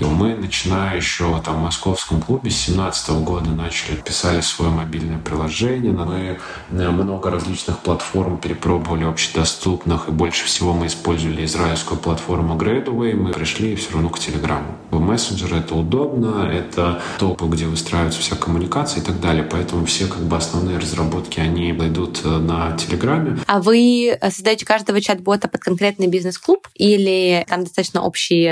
[0.00, 5.18] И мы, начиная еще там, в московском клубе, с 2017 года начали, писали свое мобильное
[5.18, 5.92] приложение.
[5.92, 6.38] Мы
[6.70, 13.14] э, много различных платформ перепробовали общедоступных, и больше всего мы использовали израильскую платформу Gradeway.
[13.14, 14.76] Мы пришли все равно к Телеграму.
[14.90, 19.42] В мессенджеры это удобно, это топ, где выстраивается вся коммуникация и так далее.
[19.42, 23.38] Поэтому все как бы основные разработки, они идут э, на Телеграме.
[23.46, 28.48] А вы создаете каждого чат-бота под конкретный бизнес-клуб или там достаточно общий...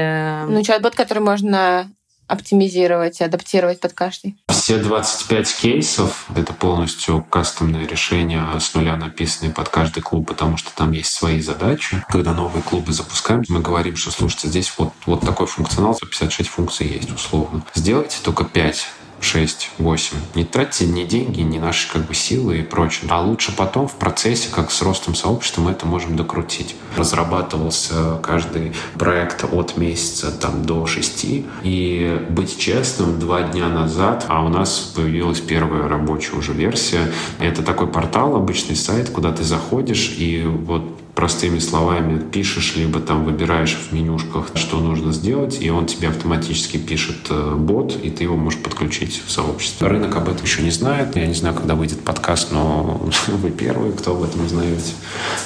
[0.48, 1.90] Ну, чат-бот, который может можно
[2.28, 4.36] оптимизировать, адаптировать под каждый?
[4.48, 10.74] Все 25 кейсов— это полностью кастомное решение с нуля написанные под каждый клуб, потому что
[10.74, 12.02] там есть свои задачи.
[12.08, 16.88] Когда новые клубы запускаем, мы говорим, что, слушайте, здесь вот, вот такой функционал, 156 функций
[16.88, 17.64] есть условно.
[17.74, 18.86] Сделайте только 5
[19.20, 20.16] 6, 8.
[20.34, 23.08] Не тратьте ни деньги, ни наши как бы силы и прочее.
[23.10, 26.76] А лучше потом в процессе, как с ростом сообщества, мы это можем докрутить.
[26.96, 31.26] Разрабатывался каждый проект от месяца там, до 6.
[31.62, 37.12] И быть честным, два дня назад, а у нас появилась первая рабочая уже версия.
[37.38, 43.24] Это такой портал, обычный сайт, куда ты заходишь и вот простыми словами пишешь, либо там
[43.24, 48.24] выбираешь в менюшках, что нужно сделать, и он тебе автоматически пишет э, бот, и ты
[48.24, 49.88] его можешь подключить в сообщество.
[49.88, 51.16] Рынок об этом еще не знает.
[51.16, 54.92] Я не знаю, когда выйдет подкаст, но вы первые, кто об этом узнаете.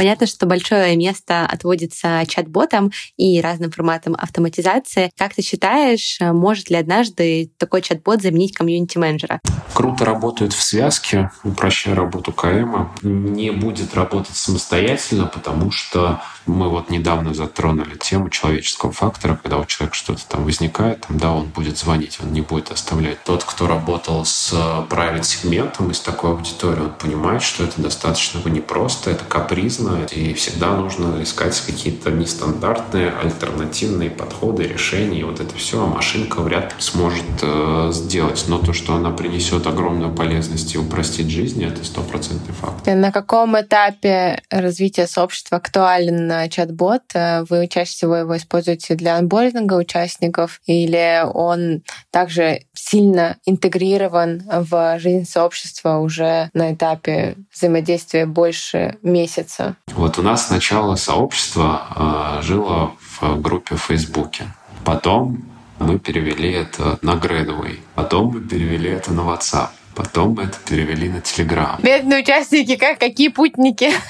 [0.00, 5.10] Понятно, что большое место отводится чат-ботам и разным форматам автоматизации.
[5.18, 9.40] Как ты считаешь, может ли однажды такой чат-бот заменить комьюнити-менеджера?
[9.74, 12.88] Круто работают в связке, упрощая работу КМ.
[13.02, 19.64] Не будет работать самостоятельно, потому что мы вот недавно затронули тему человеческого фактора, когда у
[19.64, 23.22] человека что-то там возникает, там, да, он будет звонить, он не будет оставлять.
[23.24, 29.10] Тот, кто работал с private сегментом из такой аудитории, он понимает, что это достаточно непросто,
[29.10, 35.86] это капризно, и всегда нужно искать какие-то нестандартные альтернативные подходы, решения, и вот это все
[35.86, 38.44] машинка вряд ли сможет э, сделать.
[38.48, 42.86] Но то, что она принесет огромную полезность и упростит жизнь, это стопроцентный факт.
[42.86, 45.58] На каком этапе развития сообщества общества
[46.30, 47.02] актуален чат-бот?
[47.14, 54.98] Э, вы чаще всего его используете для анбординга участников или он также сильно интегрирован в
[54.98, 59.76] жизнь сообщества уже на этапе взаимодействия больше месяца?
[59.88, 64.44] Вот у нас сначала сообщество э, жило в группе в Фейсбуке.
[64.84, 65.44] Потом
[65.78, 67.78] мы перевели это на Gradway.
[67.94, 69.68] Потом мы перевели это на WhatsApp.
[69.94, 71.80] Потом мы это перевели на Telegram.
[71.82, 73.90] Бедные участники, как какие путники.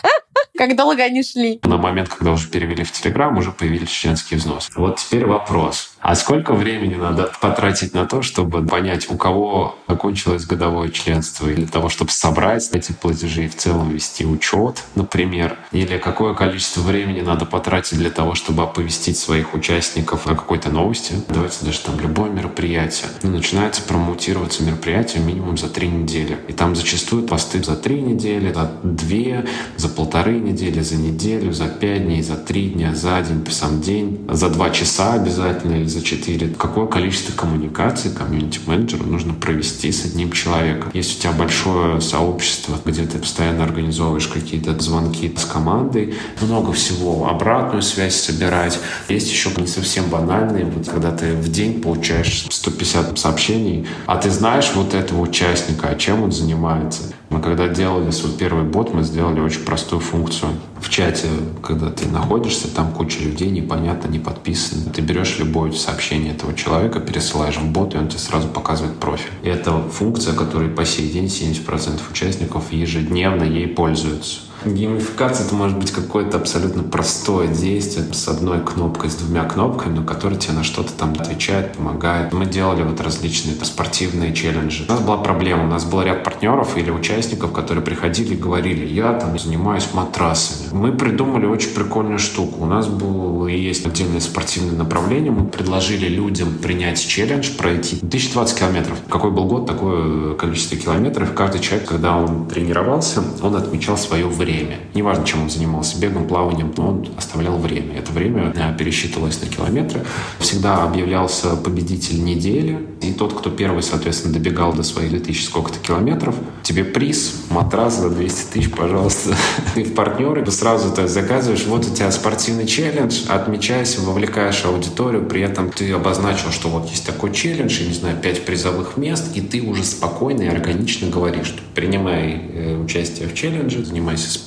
[0.57, 1.59] Как долго они шли?
[1.63, 4.71] На момент, когда уже перевели в Телеграм, уже появились чеченские взносы.
[4.77, 5.95] Вот теперь вопрос.
[6.01, 11.57] А сколько времени надо потратить на то, чтобы понять, у кого закончилось годовое членство, или
[11.57, 16.81] для того, чтобы собрать эти платежи и в целом вести учет, например, или какое количество
[16.81, 21.15] времени надо потратить для того, чтобы оповестить своих участников о какой-то новости.
[21.29, 23.09] Давайте даже там любое мероприятие.
[23.23, 26.39] Ну, начинается промоутироваться мероприятие минимум за три недели.
[26.49, 31.67] И там зачастую посты за три недели, за две, за полторы недели, за неделю, за
[31.67, 36.55] пять дней, за три дня, за день, сам день, за два часа обязательно за 4.
[36.59, 40.91] Какое количество коммуникаций комьюнити-менеджеру нужно провести с одним человеком?
[40.95, 47.29] Если у тебя большое сообщество, где ты постоянно организовываешь какие-то звонки с командой, много всего,
[47.29, 48.79] обратную связь собирать.
[49.09, 54.31] Есть еще не совсем банальные, вот когда ты в день получаешь 150 сообщений, а ты
[54.31, 57.03] знаешь вот этого участника, а чем он занимается.
[57.31, 60.51] Мы когда делали свой первый бот, мы сделали очень простую функцию.
[60.81, 61.29] В чате,
[61.63, 64.91] когда ты находишься, там куча людей, непонятно, не подписаны.
[64.91, 69.33] Ты берешь любое сообщение этого человека, пересылаешь в бот, и он тебе сразу показывает профиль.
[69.43, 74.41] И это функция, которой по сей день 70% участников ежедневно ей пользуются.
[74.65, 80.05] Геймификация— это может быть какое-то абсолютно простое действие с одной кнопкой, с двумя кнопками, но
[80.05, 82.33] который тебе на что-то там отвечает, помогает.
[82.35, 84.85] Мы делали вот различные спортивные челленджи.
[84.87, 85.65] У нас была проблема.
[85.65, 90.69] У нас был ряд партнеров или участников, которые приходили и говорили, я там занимаюсь матрасами.
[90.73, 92.65] Мы придумали очень прикольную штуку.
[92.65, 95.33] У нас было и есть отдельное спортивное направление.
[95.33, 98.99] Мы предложили людям принять челлендж, пройти 1020 километров.
[99.09, 101.33] Какой был год, такое количество километров.
[101.35, 104.50] Каждый человек, когда он тренировался, он отмечал свое время.
[104.95, 107.99] Неважно, чем он занимался, бегом, плаванием, но он оставлял время.
[107.99, 110.05] Это время э, пересчитывалось на километры.
[110.39, 112.79] Всегда объявлялся победитель недели.
[113.03, 118.11] И тот, кто первый, соответственно, добегал до своих 2000 сколько-то километров, тебе приз, матрас за
[118.11, 119.35] 200 тысяч, пожалуйста.
[119.75, 125.41] Ты в партнеры сразу ты заказываешь, вот у тебя спортивный челлендж, отмечайся, вовлекаешь аудиторию, при
[125.41, 129.41] этом ты обозначил, что вот есть такой челлендж, я не знаю, 5 призовых мест, и
[129.41, 134.40] ты уже спокойно и органично говоришь, что принимай э, участие в челлендже, занимайся спортом.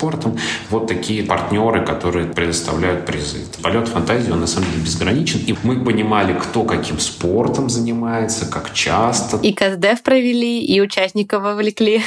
[0.69, 3.39] Вот такие партнеры, которые предоставляют призы.
[3.61, 5.39] Полет фантазии, он на самом деле безграничен.
[5.45, 9.37] И мы понимали, кто каким спортом занимается, как часто.
[9.37, 12.01] И КСДФ провели, и участников вовлекли.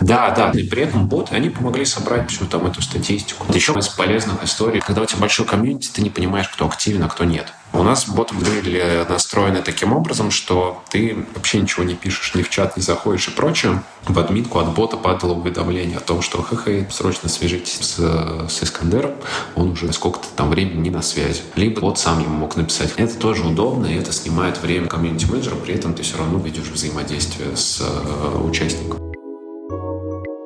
[0.00, 0.50] Да, да.
[0.50, 3.46] И при этом боты, они помогли собрать всю там эту статистику.
[3.52, 7.08] Еще из полезных историй, когда у тебя большой комьюнити, ты не понимаешь, кто активен, а
[7.08, 7.46] кто нет.
[7.74, 12.50] У нас боты были настроены таким образом, что ты вообще ничего не пишешь, ни в
[12.50, 13.82] чат не заходишь и прочее.
[14.06, 19.12] В админку от бота падало уведомление о том, что хе срочно свяжитесь с, с Искандером,
[19.54, 21.42] он уже сколько-то там времени не на связи.
[21.56, 22.92] Либо бот сам ему мог написать.
[22.96, 27.56] Это тоже удобно, и это снимает время комьюнити-менеджера, при этом ты все равно ведешь взаимодействие
[27.56, 29.11] с э, участником.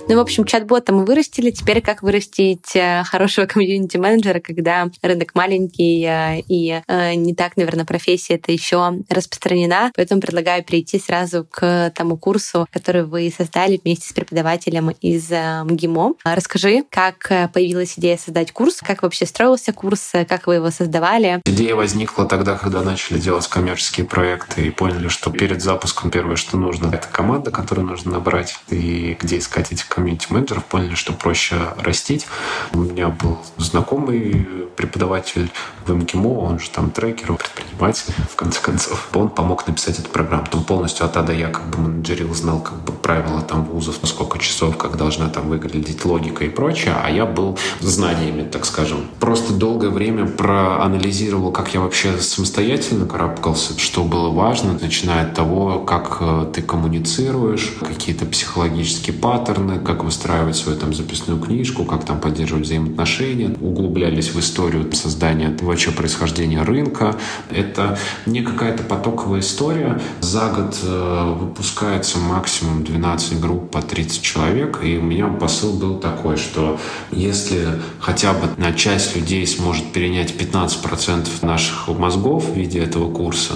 [0.08, 1.50] Ну, в общем, чат-бота мы вырастили.
[1.50, 7.84] Теперь как вырастить э, хорошего комьюнити-менеджера, когда рынок маленький э, и э, не так, наверное,
[7.84, 9.90] профессия это еще распространена.
[9.96, 16.14] Поэтому предлагаю перейти сразу к тому курсу, который вы создали вместе с преподавателем из МГИМО.
[16.24, 21.40] Расскажи, как появилась идея создать курс, как вообще строился курс, как вы его создавали?
[21.44, 26.56] Идея возникла тогда, когда начали делать коммерческие проекты и поняли, что перед запуском первое, что
[26.56, 32.26] нужно, это команда, которую нужно набрать, и где искать эти комьюнити-менеджеров, поняли, что проще растить.
[32.72, 35.50] У меня был знакомый преподаватель
[35.86, 39.08] в МГИМО, он же там трекер, предприниматель, в конце концов.
[39.14, 40.46] Он помог написать эту программу.
[40.52, 43.96] Он полностью от А до Я как бы менеджерил, знал как бы правила там вузов,
[44.02, 49.06] сколько часов, как должна там выглядеть логика и прочее, а я был знаниями, так скажем.
[49.20, 55.80] Просто долгое время проанализировал, как я вообще самостоятельно карабкался, что было важно, начиная от того,
[55.80, 62.20] как э, ты коммуницируешь, какие-то психологические паттерны, как выстраивать свою там записную книжку, как там
[62.20, 63.56] поддерживать взаимоотношения.
[63.60, 67.16] Углублялись в историю создания вообще происхождения рынка.
[67.50, 67.96] Это
[68.26, 70.00] не какая-то потоковая история.
[70.20, 74.80] За год э, выпускается максимум 12 групп по 30 человек.
[74.82, 76.78] И у меня посыл был такой, что
[77.12, 83.54] если хотя бы на часть людей сможет перенять 15% наших мозгов в виде этого курса,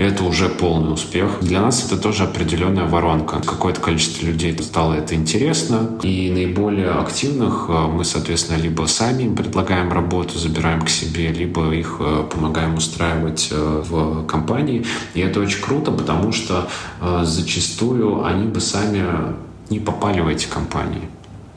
[0.00, 1.40] это уже полный успех.
[1.42, 3.40] Для нас это тоже определенная воронка.
[3.40, 5.90] Какое-то количество людей стало это интересно.
[6.02, 11.70] И наиболее активных э, мы, соответственно, либо сами им предлагаем работу, забираем к себе, либо
[11.74, 14.86] их э, помогаем устраивать э, в компании.
[15.12, 16.68] И это очень круто, потому что
[17.22, 19.04] зачастую они бы сами
[19.68, 21.08] не попали в эти компании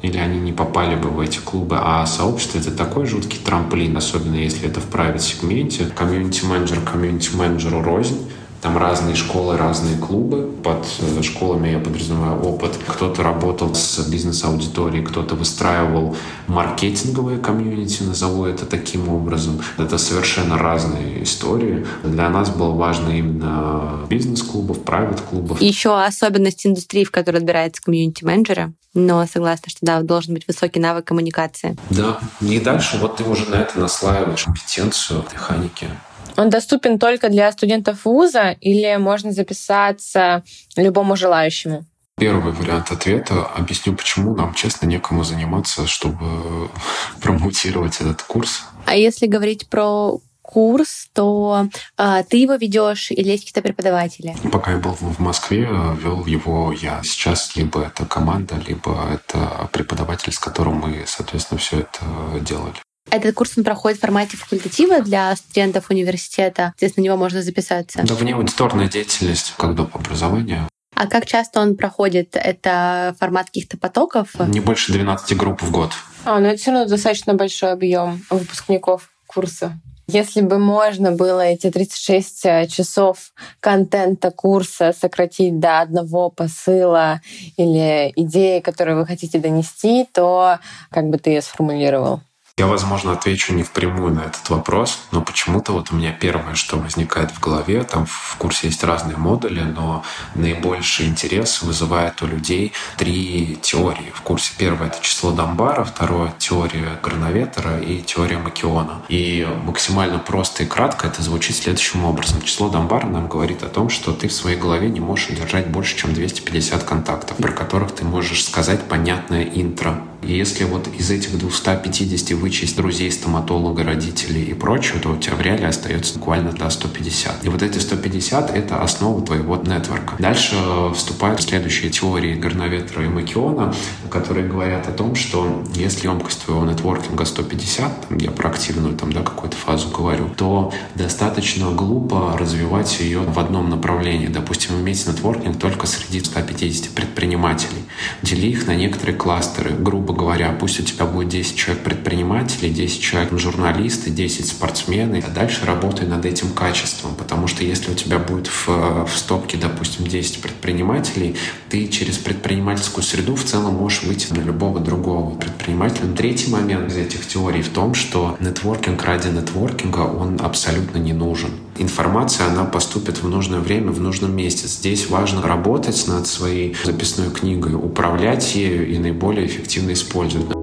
[0.04, 1.78] или они не попали бы в эти клубы.
[1.80, 5.86] А сообщество— это такой жуткий трамплин, особенно если это в прайвет-сегменте.
[5.86, 8.30] Комьюнити-менеджер комьюнити-менеджеру рознь.
[8.64, 10.50] Там разные школы, разные клубы.
[10.64, 12.72] Под э, школами я подразумеваю опыт.
[12.88, 16.16] Кто-то работал с бизнес-аудиторией, кто-то выстраивал
[16.48, 19.60] маркетинговые комьюнити, назову это таким образом.
[19.78, 21.86] Это совершенно разные истории.
[22.06, 25.62] Для нас было важно именно бизнес-клубов, прайвет-клубов.
[25.62, 28.72] Еще особенность индустрии, в которой отбирается комьюнити-менеджера.
[28.94, 31.76] Но согласна, что да, должен быть высокий навык коммуникации.
[31.90, 32.18] Да.
[32.40, 35.90] И дальше вот ты уже на это наслаиваешь компетенцию механики.
[36.38, 40.44] Он доступен только для студентов вуза или можно записаться
[40.76, 41.86] любому желающему?
[42.18, 43.46] Первый вариант ответа.
[43.46, 46.70] Объясню, почему нам, честно, некому заниматься, чтобы
[47.22, 48.64] промоутировать этот курс.
[48.86, 51.68] А если говорить про курс, то
[51.98, 54.36] а, ты его ведешь или есть какие-то преподаватели?
[54.52, 55.68] Пока я был в Москве,
[56.02, 57.02] вел его я.
[57.04, 62.00] Сейчас либо это команда, либо это преподаватель, с которым мы, соответственно, все это
[62.42, 62.76] делали.
[63.14, 66.74] Этот курс он проходит в формате факультатива для студентов университета.
[66.78, 68.02] Здесь на него можно записаться.
[68.02, 69.96] Да, в него аудиторная деятельность, как доп.
[69.96, 70.68] образования.
[70.96, 72.36] А как часто он проходит?
[72.36, 74.30] Это формат каких-то потоков?
[74.40, 75.92] Не больше 12 групп в год.
[76.26, 79.80] А, ну это все равно достаточно большой объем выпускников курса.
[80.08, 87.22] Если бы можно было эти 36 э, часов контента курса сократить до одного посыла
[87.58, 90.58] или идеи, которые вы хотите донести, то
[90.90, 92.22] как бы ты ее сформулировал?
[92.60, 96.78] Я, возможно, отвечу не впрямую на этот вопрос, но почему-то вот у меня первое, что
[96.78, 100.04] возникает в голове, там в курсе есть разные модули, но
[100.36, 104.14] наибольший интерес вызывает у людей три теории.
[104.14, 109.02] В курсе первое— это число Дамбара, второе— теория Грановетера и теория Макиона.
[109.10, 112.44] И максимально просто и кратко это звучит следующим образом.
[112.44, 115.98] Число Дамбара нам говорит о том, что ты в своей голове не можешь удержать больше,
[115.98, 122.32] чем 250 контактов, про которых ты можешь сказать понятное интро если вот из этих 250
[122.38, 127.46] вычесть друзей, стоматолога, родителей и прочего, то у тебя в реале остается буквально до 150.
[127.46, 130.16] И вот эти 150— это основа твоего нетворка.
[130.20, 130.56] Дальше
[130.94, 133.74] вступают следующие теории Горноветра и Макиона,
[134.10, 139.12] которые говорят о том, что если емкость твоего нетворкинга 150, там, я про активную там,
[139.12, 144.28] да, какую-то фазу говорю, то достаточно глупо развивать ее в одном направлении.
[144.28, 147.84] Допустим, иметь нетворкинг только среди 150 предпринимателей.
[148.22, 152.70] Дели их на некоторые кластеры, грубо грубо говоря, пусть у тебя будет 10 человек предпринимателей,
[152.70, 157.96] 10 человек журналисты, 10 спортсмены, а дальше работай над этим качеством, потому что если у
[157.96, 158.68] тебя будет в,
[159.06, 161.36] в стопке, допустим, 10 предпринимателей,
[161.74, 166.06] ты через предпринимательскую среду в целом можешь выйти на любого другого предпринимателя.
[166.16, 171.50] Третий момент из этих теорий в том, что нетворкинг ради нетворкинга, он абсолютно не нужен.
[171.80, 174.68] Информация, она поступит в нужное время, в нужном месте.
[174.68, 180.56] Здесь важно работать над своей записной книгой, управлять ею и наиболее эффективно использовать.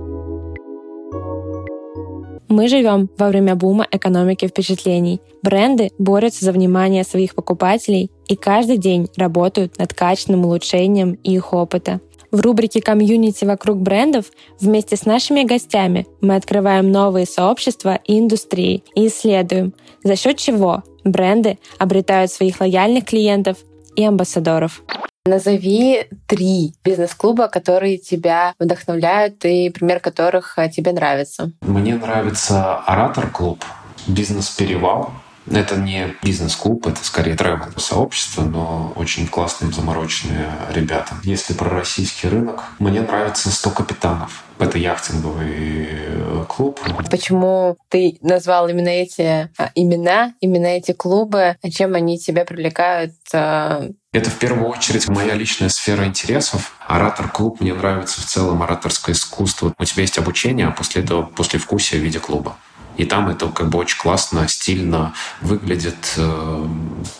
[2.48, 5.20] Мы живем во время бума экономики впечатлений.
[5.42, 12.00] Бренды борются за внимание своих покупателей и каждый день работают над качественным улучшением их опыта.
[12.30, 14.26] В рубрике «Комьюнити вокруг брендов»
[14.60, 19.74] вместе с нашими гостями мы открываем новые сообщества и индустрии и исследуем,
[20.04, 23.58] за счет чего бренды обретают своих лояльных клиентов
[23.96, 24.84] и амбассадоров.
[25.26, 31.52] Назови три бизнес-клуба, которые тебя вдохновляют и пример которых э, тебе нравится.
[31.62, 33.64] Мне нравится Оратор-клуб,
[34.06, 35.10] Бизнес-перевал,
[35.50, 41.14] это не бизнес-клуб, это скорее тревел сообщество, но очень классные замороченные ребята.
[41.22, 44.44] Если про российский рынок, мне нравится 100 капитанов.
[44.58, 46.80] Это яхтинговый э, клуб.
[47.10, 51.56] Почему ты назвал именно эти а, имена, именно эти клубы?
[51.62, 53.14] А чем они тебя привлекают?
[53.32, 53.88] А?
[54.12, 56.74] Это в первую очередь моя личная сфера интересов.
[56.86, 59.72] Оратор-клуб мне нравится в целом ораторское искусство.
[59.78, 62.56] У тебя есть обучение, а после этого после вкусия в виде клуба.
[63.00, 66.12] И там это как бы очень классно, стильно выглядит.
[66.18, 66.66] Э,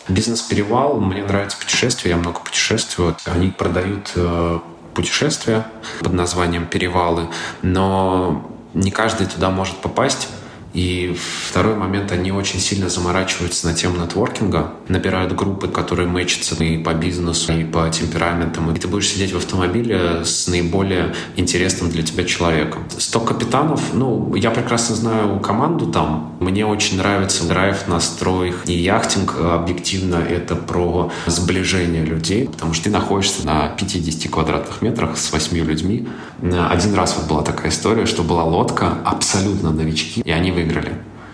[0.08, 3.16] Бизнес-перевал, мне нравится путешествие, я много путешествую.
[3.24, 4.58] Они продают э,
[4.92, 5.66] путешествия
[6.00, 7.28] под названием «Перевалы»,
[7.62, 10.28] но не каждый туда может попасть.
[10.72, 11.16] И
[11.48, 16.94] второй момент, они очень сильно заморачиваются на тему нетворкинга, набирают группы, которые мэчатся и по
[16.94, 18.70] бизнесу, и по темпераментам.
[18.72, 22.84] И ты будешь сидеть в автомобиле с наиболее интересным для тебя человеком.
[22.98, 26.36] Сто капитанов, ну, я прекрасно знаю команду там.
[26.40, 28.54] Мне очень нравится драйв, настрой.
[28.66, 35.16] И яхтинг объективно это про сближение людей, потому что ты находишься на 50 квадратных метрах
[35.16, 36.08] с 8 людьми.
[36.42, 40.92] Один раз вот была такая история, что была лодка, абсолютно новички, и они выиграли.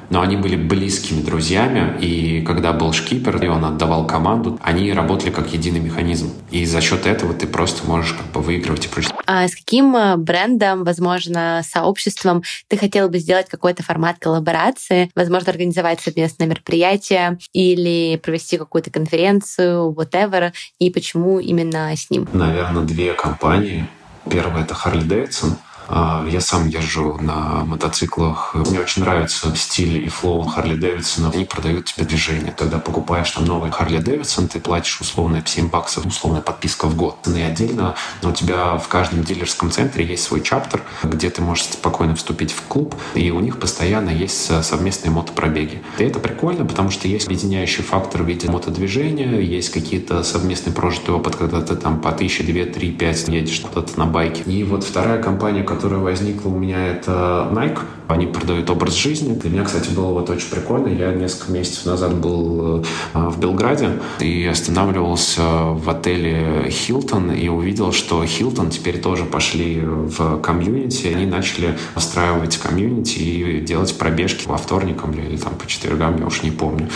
[0.09, 5.31] Но они были близкими друзьями, и когда был шкипер, и он отдавал команду, они работали
[5.31, 6.33] как единый механизм.
[6.53, 9.13] И за счет этого ты просто можешь как бы выигрывать и прочее.
[9.27, 15.11] А с каким э, брендом, возможно, сообществом ты хотела бы сделать какой-то формат коллаборации?
[15.17, 22.29] Возможно, организовать совместное мероприятие или провести какую-то конференцию, whatever, и почему именно с ним?
[22.33, 23.89] Наверное, две компании.
[24.31, 25.57] Первая— это Harley Davidson,
[25.89, 28.55] я сам езжу на мотоциклах.
[28.55, 31.31] Мне очень нравится стиль и флоу Харли Дэвидсона.
[31.33, 32.53] Они продают тебе движение.
[32.57, 37.17] Когда покупаешь там новый Харли Дэвидсон, ты платишь условно 7 баксов, условная подписка в год.
[37.27, 42.15] И отдельно у тебя в каждом дилерском центре есть свой чаптер, где ты можешь спокойно
[42.15, 45.83] вступить в клуб, и у них постоянно есть совместные мотопробеги.
[45.99, 51.15] И это прикольно, потому что есть объединяющий фактор в виде мотодвижения, есть какие-то совместные прожитый
[51.15, 54.43] опыт, когда ты там по тысяче, две, три, пять едешь куда-то на байке.
[54.43, 57.79] И вот вторая компания, которая возникла у меня, это Nike.
[58.09, 59.35] Они продают образ жизни.
[59.35, 60.89] Для меня, кстати, было вот очень прикольно.
[60.89, 67.93] Я несколько месяцев назад был э, в Белграде и останавливался в отеле Хилтон и увидел,
[67.93, 71.09] что Хилтон теперь тоже пошли в комьюнити.
[71.09, 76.43] Они начали устраивать комьюнити и делать пробежки во вторникам или там по четвергам, я уж
[76.43, 76.89] не помню.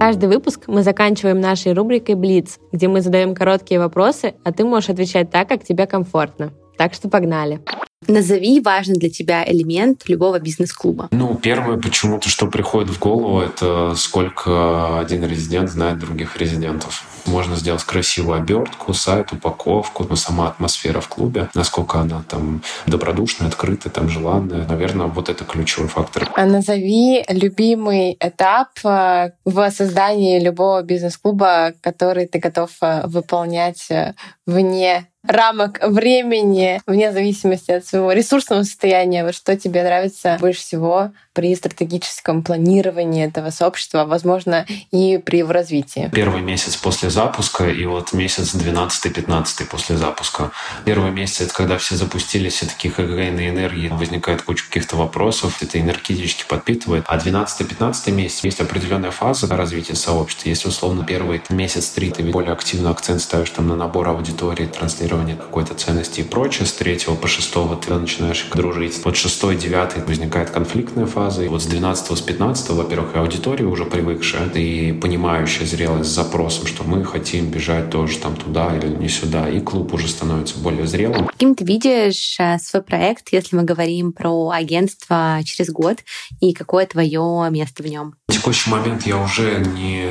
[0.00, 4.90] Каждый выпуск мы заканчиваем нашей рубрикой «Блиц», где мы задаем короткие вопросы, а ты можешь
[4.90, 6.52] отвечать так, как тебе комфортно.
[6.76, 7.60] Так что погнали.
[8.06, 11.08] Назови важный для тебя элемент любого бизнес-клуба.
[11.10, 17.04] Ну, первое почему-то, что приходит в голову, это сколько один резидент знает других резидентов.
[17.26, 23.48] Можно сделать красивую обертку, сайт, упаковку, но сама атмосфера в клубе, насколько она там добродушная,
[23.48, 24.66] открытая, там желанная.
[24.66, 26.30] Наверное, вот это ключевой фактор.
[26.34, 34.14] А назови любимый этап э, в создании любого бизнес-клуба, который ты готов э, выполнять э,
[34.46, 41.12] вне рамок времени, вне зависимости от своего ресурсного состояния, вот что тебе нравится больше всего
[41.38, 46.10] при стратегическом планировании этого сообщества, возможно, и при его развитии?
[46.12, 50.50] Первый месяц после запуска и вот месяц 12-15 после запуска.
[50.84, 55.80] Первый месяц— это когда все запустились, все такие хэггейные энергии, возникает куча каких-то вопросов, это
[55.80, 57.04] энергетически подпитывает.
[57.06, 60.48] А 12-15 месяц есть определенная фаза развития сообщества.
[60.48, 65.36] Если, условно, первый месяц, три ты более активно акцент ставишь там на набор аудитории, транслирование
[65.36, 69.00] какой-то ценности и прочее, с третьего по шестого ты начинаешь дружить.
[69.04, 71.44] Вот шестой, девятый возникает конфликтная фаза, фазы.
[71.44, 76.66] И вот с 12 с 15 во-первых, аудитория уже привыкшая и понимающая зрелость с запросом,
[76.66, 79.48] что мы хотим бежать тоже там туда или не сюда.
[79.48, 81.26] И клуб уже становится более зрелым.
[81.26, 85.98] Каким ты видишь э, свой проект, если мы говорим про агентство через год,
[86.40, 88.14] и какое твое место в нем?
[88.28, 90.08] В текущий момент я уже не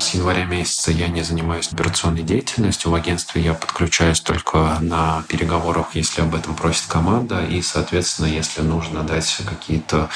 [0.00, 2.90] с января месяца я не занимаюсь операционной деятельностью.
[2.90, 7.44] В агентстве я подключаюсь только на переговорах, если об этом просит команда.
[7.44, 10.08] И, соответственно, если нужно дать какие-то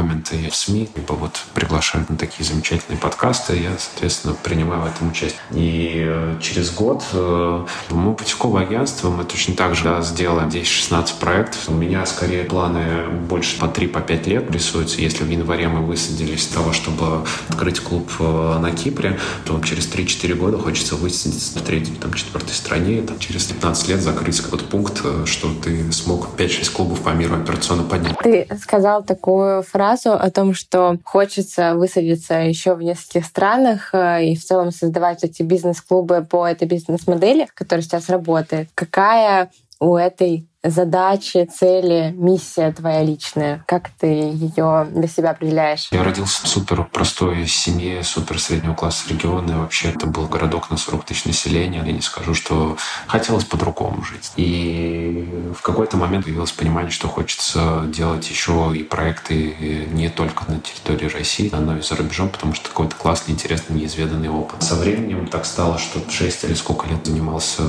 [0.00, 5.10] комменты в СМИ, либо вот приглашают на такие замечательные подкасты, я, соответственно, принимаю в этом
[5.10, 5.38] участие.
[5.52, 11.18] И э, через год э, мы путевковое агентство, мы точно так же да, сделаем 10-16
[11.20, 11.68] проектов.
[11.68, 15.02] У меня скорее планы больше по 3-5 по лет рисуются.
[15.02, 19.86] Если в январе мы высадились с того, чтобы открыть клуб э, на Кипре, то через
[19.92, 24.64] 3-4 года хочется высадиться в третьей, там, четвертой стране, там, через 15 лет закрыть какой-то
[24.64, 28.16] пункт, что ты смог 5-6 клубов по миру операционно поднять.
[28.22, 34.26] Ты сказал такую фразу, фразу о том, что хочется высадиться еще в нескольких странах э,
[34.26, 38.68] и в целом создавать эти бизнес-клубы по этой бизнес-модели, которая сейчас работает.
[38.74, 43.64] Какая у этой задачи, цели, миссия твоя личная?
[43.66, 45.88] Как ты ее для себя определяешь?
[45.90, 49.50] Я родился в супер простой семье, супер среднего класса региона.
[49.50, 51.82] И вообще это был городок на 40 тысяч населения.
[51.84, 54.32] Я не скажу, что хотелось по-другому жить.
[54.36, 60.60] И в какой-то момент появилось понимание, что хочется делать еще и проекты не только на
[60.60, 64.62] территории России, но и за рубежом, потому что какой-то классный, интересный, неизведанный опыт.
[64.62, 67.62] Со временем так стало, что 6 или сколько лет занимался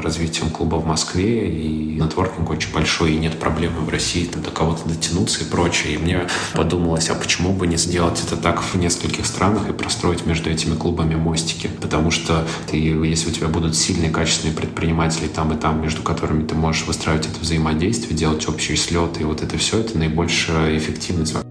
[0.00, 4.42] развитием клуба в Москве и нетворкингом нетворкинг очень большой, и нет проблемы в России там,
[4.42, 5.94] до кого-то дотянуться и прочее.
[5.94, 10.26] И мне подумалось, а почему бы не сделать это так в нескольких странах и простроить
[10.26, 11.68] между этими клубами мостики?
[11.80, 16.46] Потому что ты, если у тебя будут сильные, качественные предприниматели там и там, между которыми
[16.46, 21.47] ты можешь выстраивать это взаимодействие, делать общий слет, и вот это все, это наибольшая эффективность.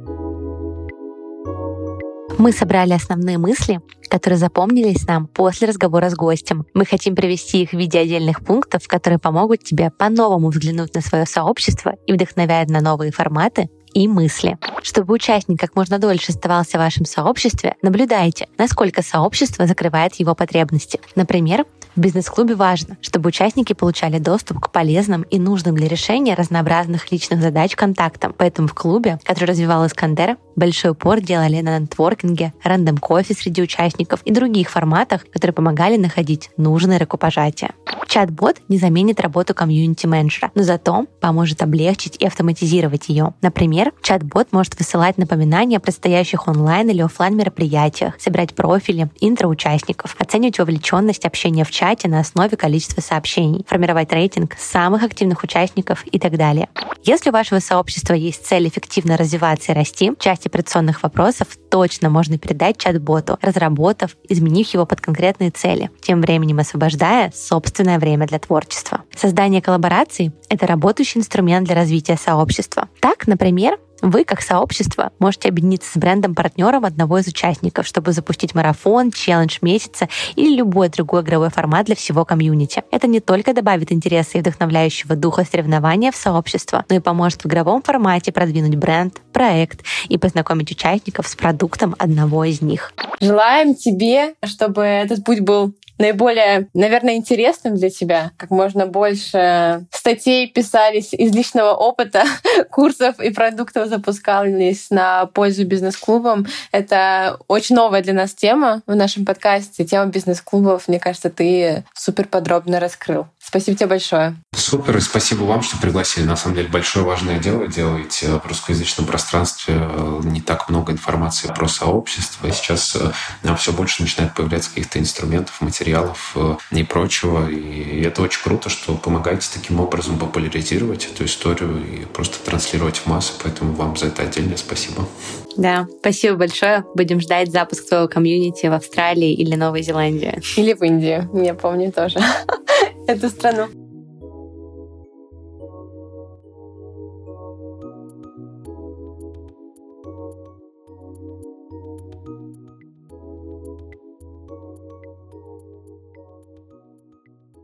[2.48, 6.66] Мы собрали основные мысли, которые запомнились нам после разговора с гостем.
[6.74, 11.26] Мы хотим привести их в виде отдельных пунктов, которые помогут тебе по-новому взглянуть на свое
[11.26, 14.58] сообщество и вдохновят на новые форматы и мысли.
[14.82, 21.02] Чтобы участник как можно дольше оставался в вашем сообществе, наблюдайте, насколько сообщество закрывает его потребности.
[21.16, 21.66] Например,
[21.98, 27.42] в бизнес-клубе важно, чтобы участники получали доступ к полезным и нужным для решения разнообразных личных
[27.42, 28.36] задач контактам.
[28.38, 34.22] Поэтому в клубе, который развивал Искандер, большой упор делали на нетворкинге, рандом кофе среди участников
[34.26, 37.72] и других форматах, которые помогали находить нужные рукопожатия.
[38.08, 43.34] Чат-бот не заменит работу комьюнити-менеджера, но зато поможет облегчить и автоматизировать ее.
[43.42, 50.60] Например, чат-бот может высылать напоминания о предстоящих онлайн или офлайн мероприятиях, собирать профили интроучастников, оценивать
[50.60, 56.20] вовлеченность общения в чате чате на основе количества сообщений, формировать рейтинг самых активных участников и
[56.20, 56.70] так далее.
[57.04, 62.38] Если у вашего сообщества есть цель эффективно развиваться и расти, часть операционных вопросов точно можно
[62.38, 69.02] передать чат-боту, разработав, изменив его под конкретные цели, тем временем освобождая собственное время для творчества.
[69.16, 72.90] Создание коллабораций— это работающий инструмент для развития сообщества.
[73.00, 79.12] Так, например, вы, как сообщество, можете объединиться с брендом-партнером одного из участников, чтобы запустить марафон,
[79.12, 82.84] челлендж месяца или любой другой игровой формат для всего комьюнити.
[82.92, 87.48] Это не только добавит интереса и вдохновляющего духа соревнования в сообщество, но и поможет в
[87.48, 92.94] игровом формате продвинуть бренд, проект и познакомить участников с продуктом одного из них.
[93.20, 100.48] Желаем тебе, чтобы этот путь был наиболее, наверное, интересным для тебя, как можно больше статей
[100.48, 102.24] писались из личного опыта,
[102.72, 106.48] курсов и продуктов запускались на пользу бизнес-клубам.
[106.72, 109.86] Это очень новая для нас тема в нашем подкасте.
[109.86, 113.28] Тема бизнес-клубов, мне кажется, ты супер подробно раскрыл.
[113.40, 114.36] Спасибо тебе большое.
[114.54, 116.26] Супер, и спасибо вам, что пригласили.
[116.26, 119.76] На самом деле большое важное дело делаете в русскоязычном пространстве.
[119.78, 122.52] Э, не так много информации про сообщество.
[122.52, 127.50] Сейчас э, все больше начинает появляться каких-то инструментов, материалов э, и прочего.
[127.50, 133.08] И это очень круто, что помогаете таким образом популяризировать эту историю и просто транслировать в
[133.08, 133.34] массы.
[133.44, 135.08] Поэтому вам за это отдельное спасибо.
[135.56, 136.86] Да, спасибо большое.
[136.96, 140.42] Будем ждать запуск твоего комьюнити в Австралии или Новой Зеландии.
[140.56, 142.20] Или в Индии, я помню тоже.
[143.08, 143.87] эту страну.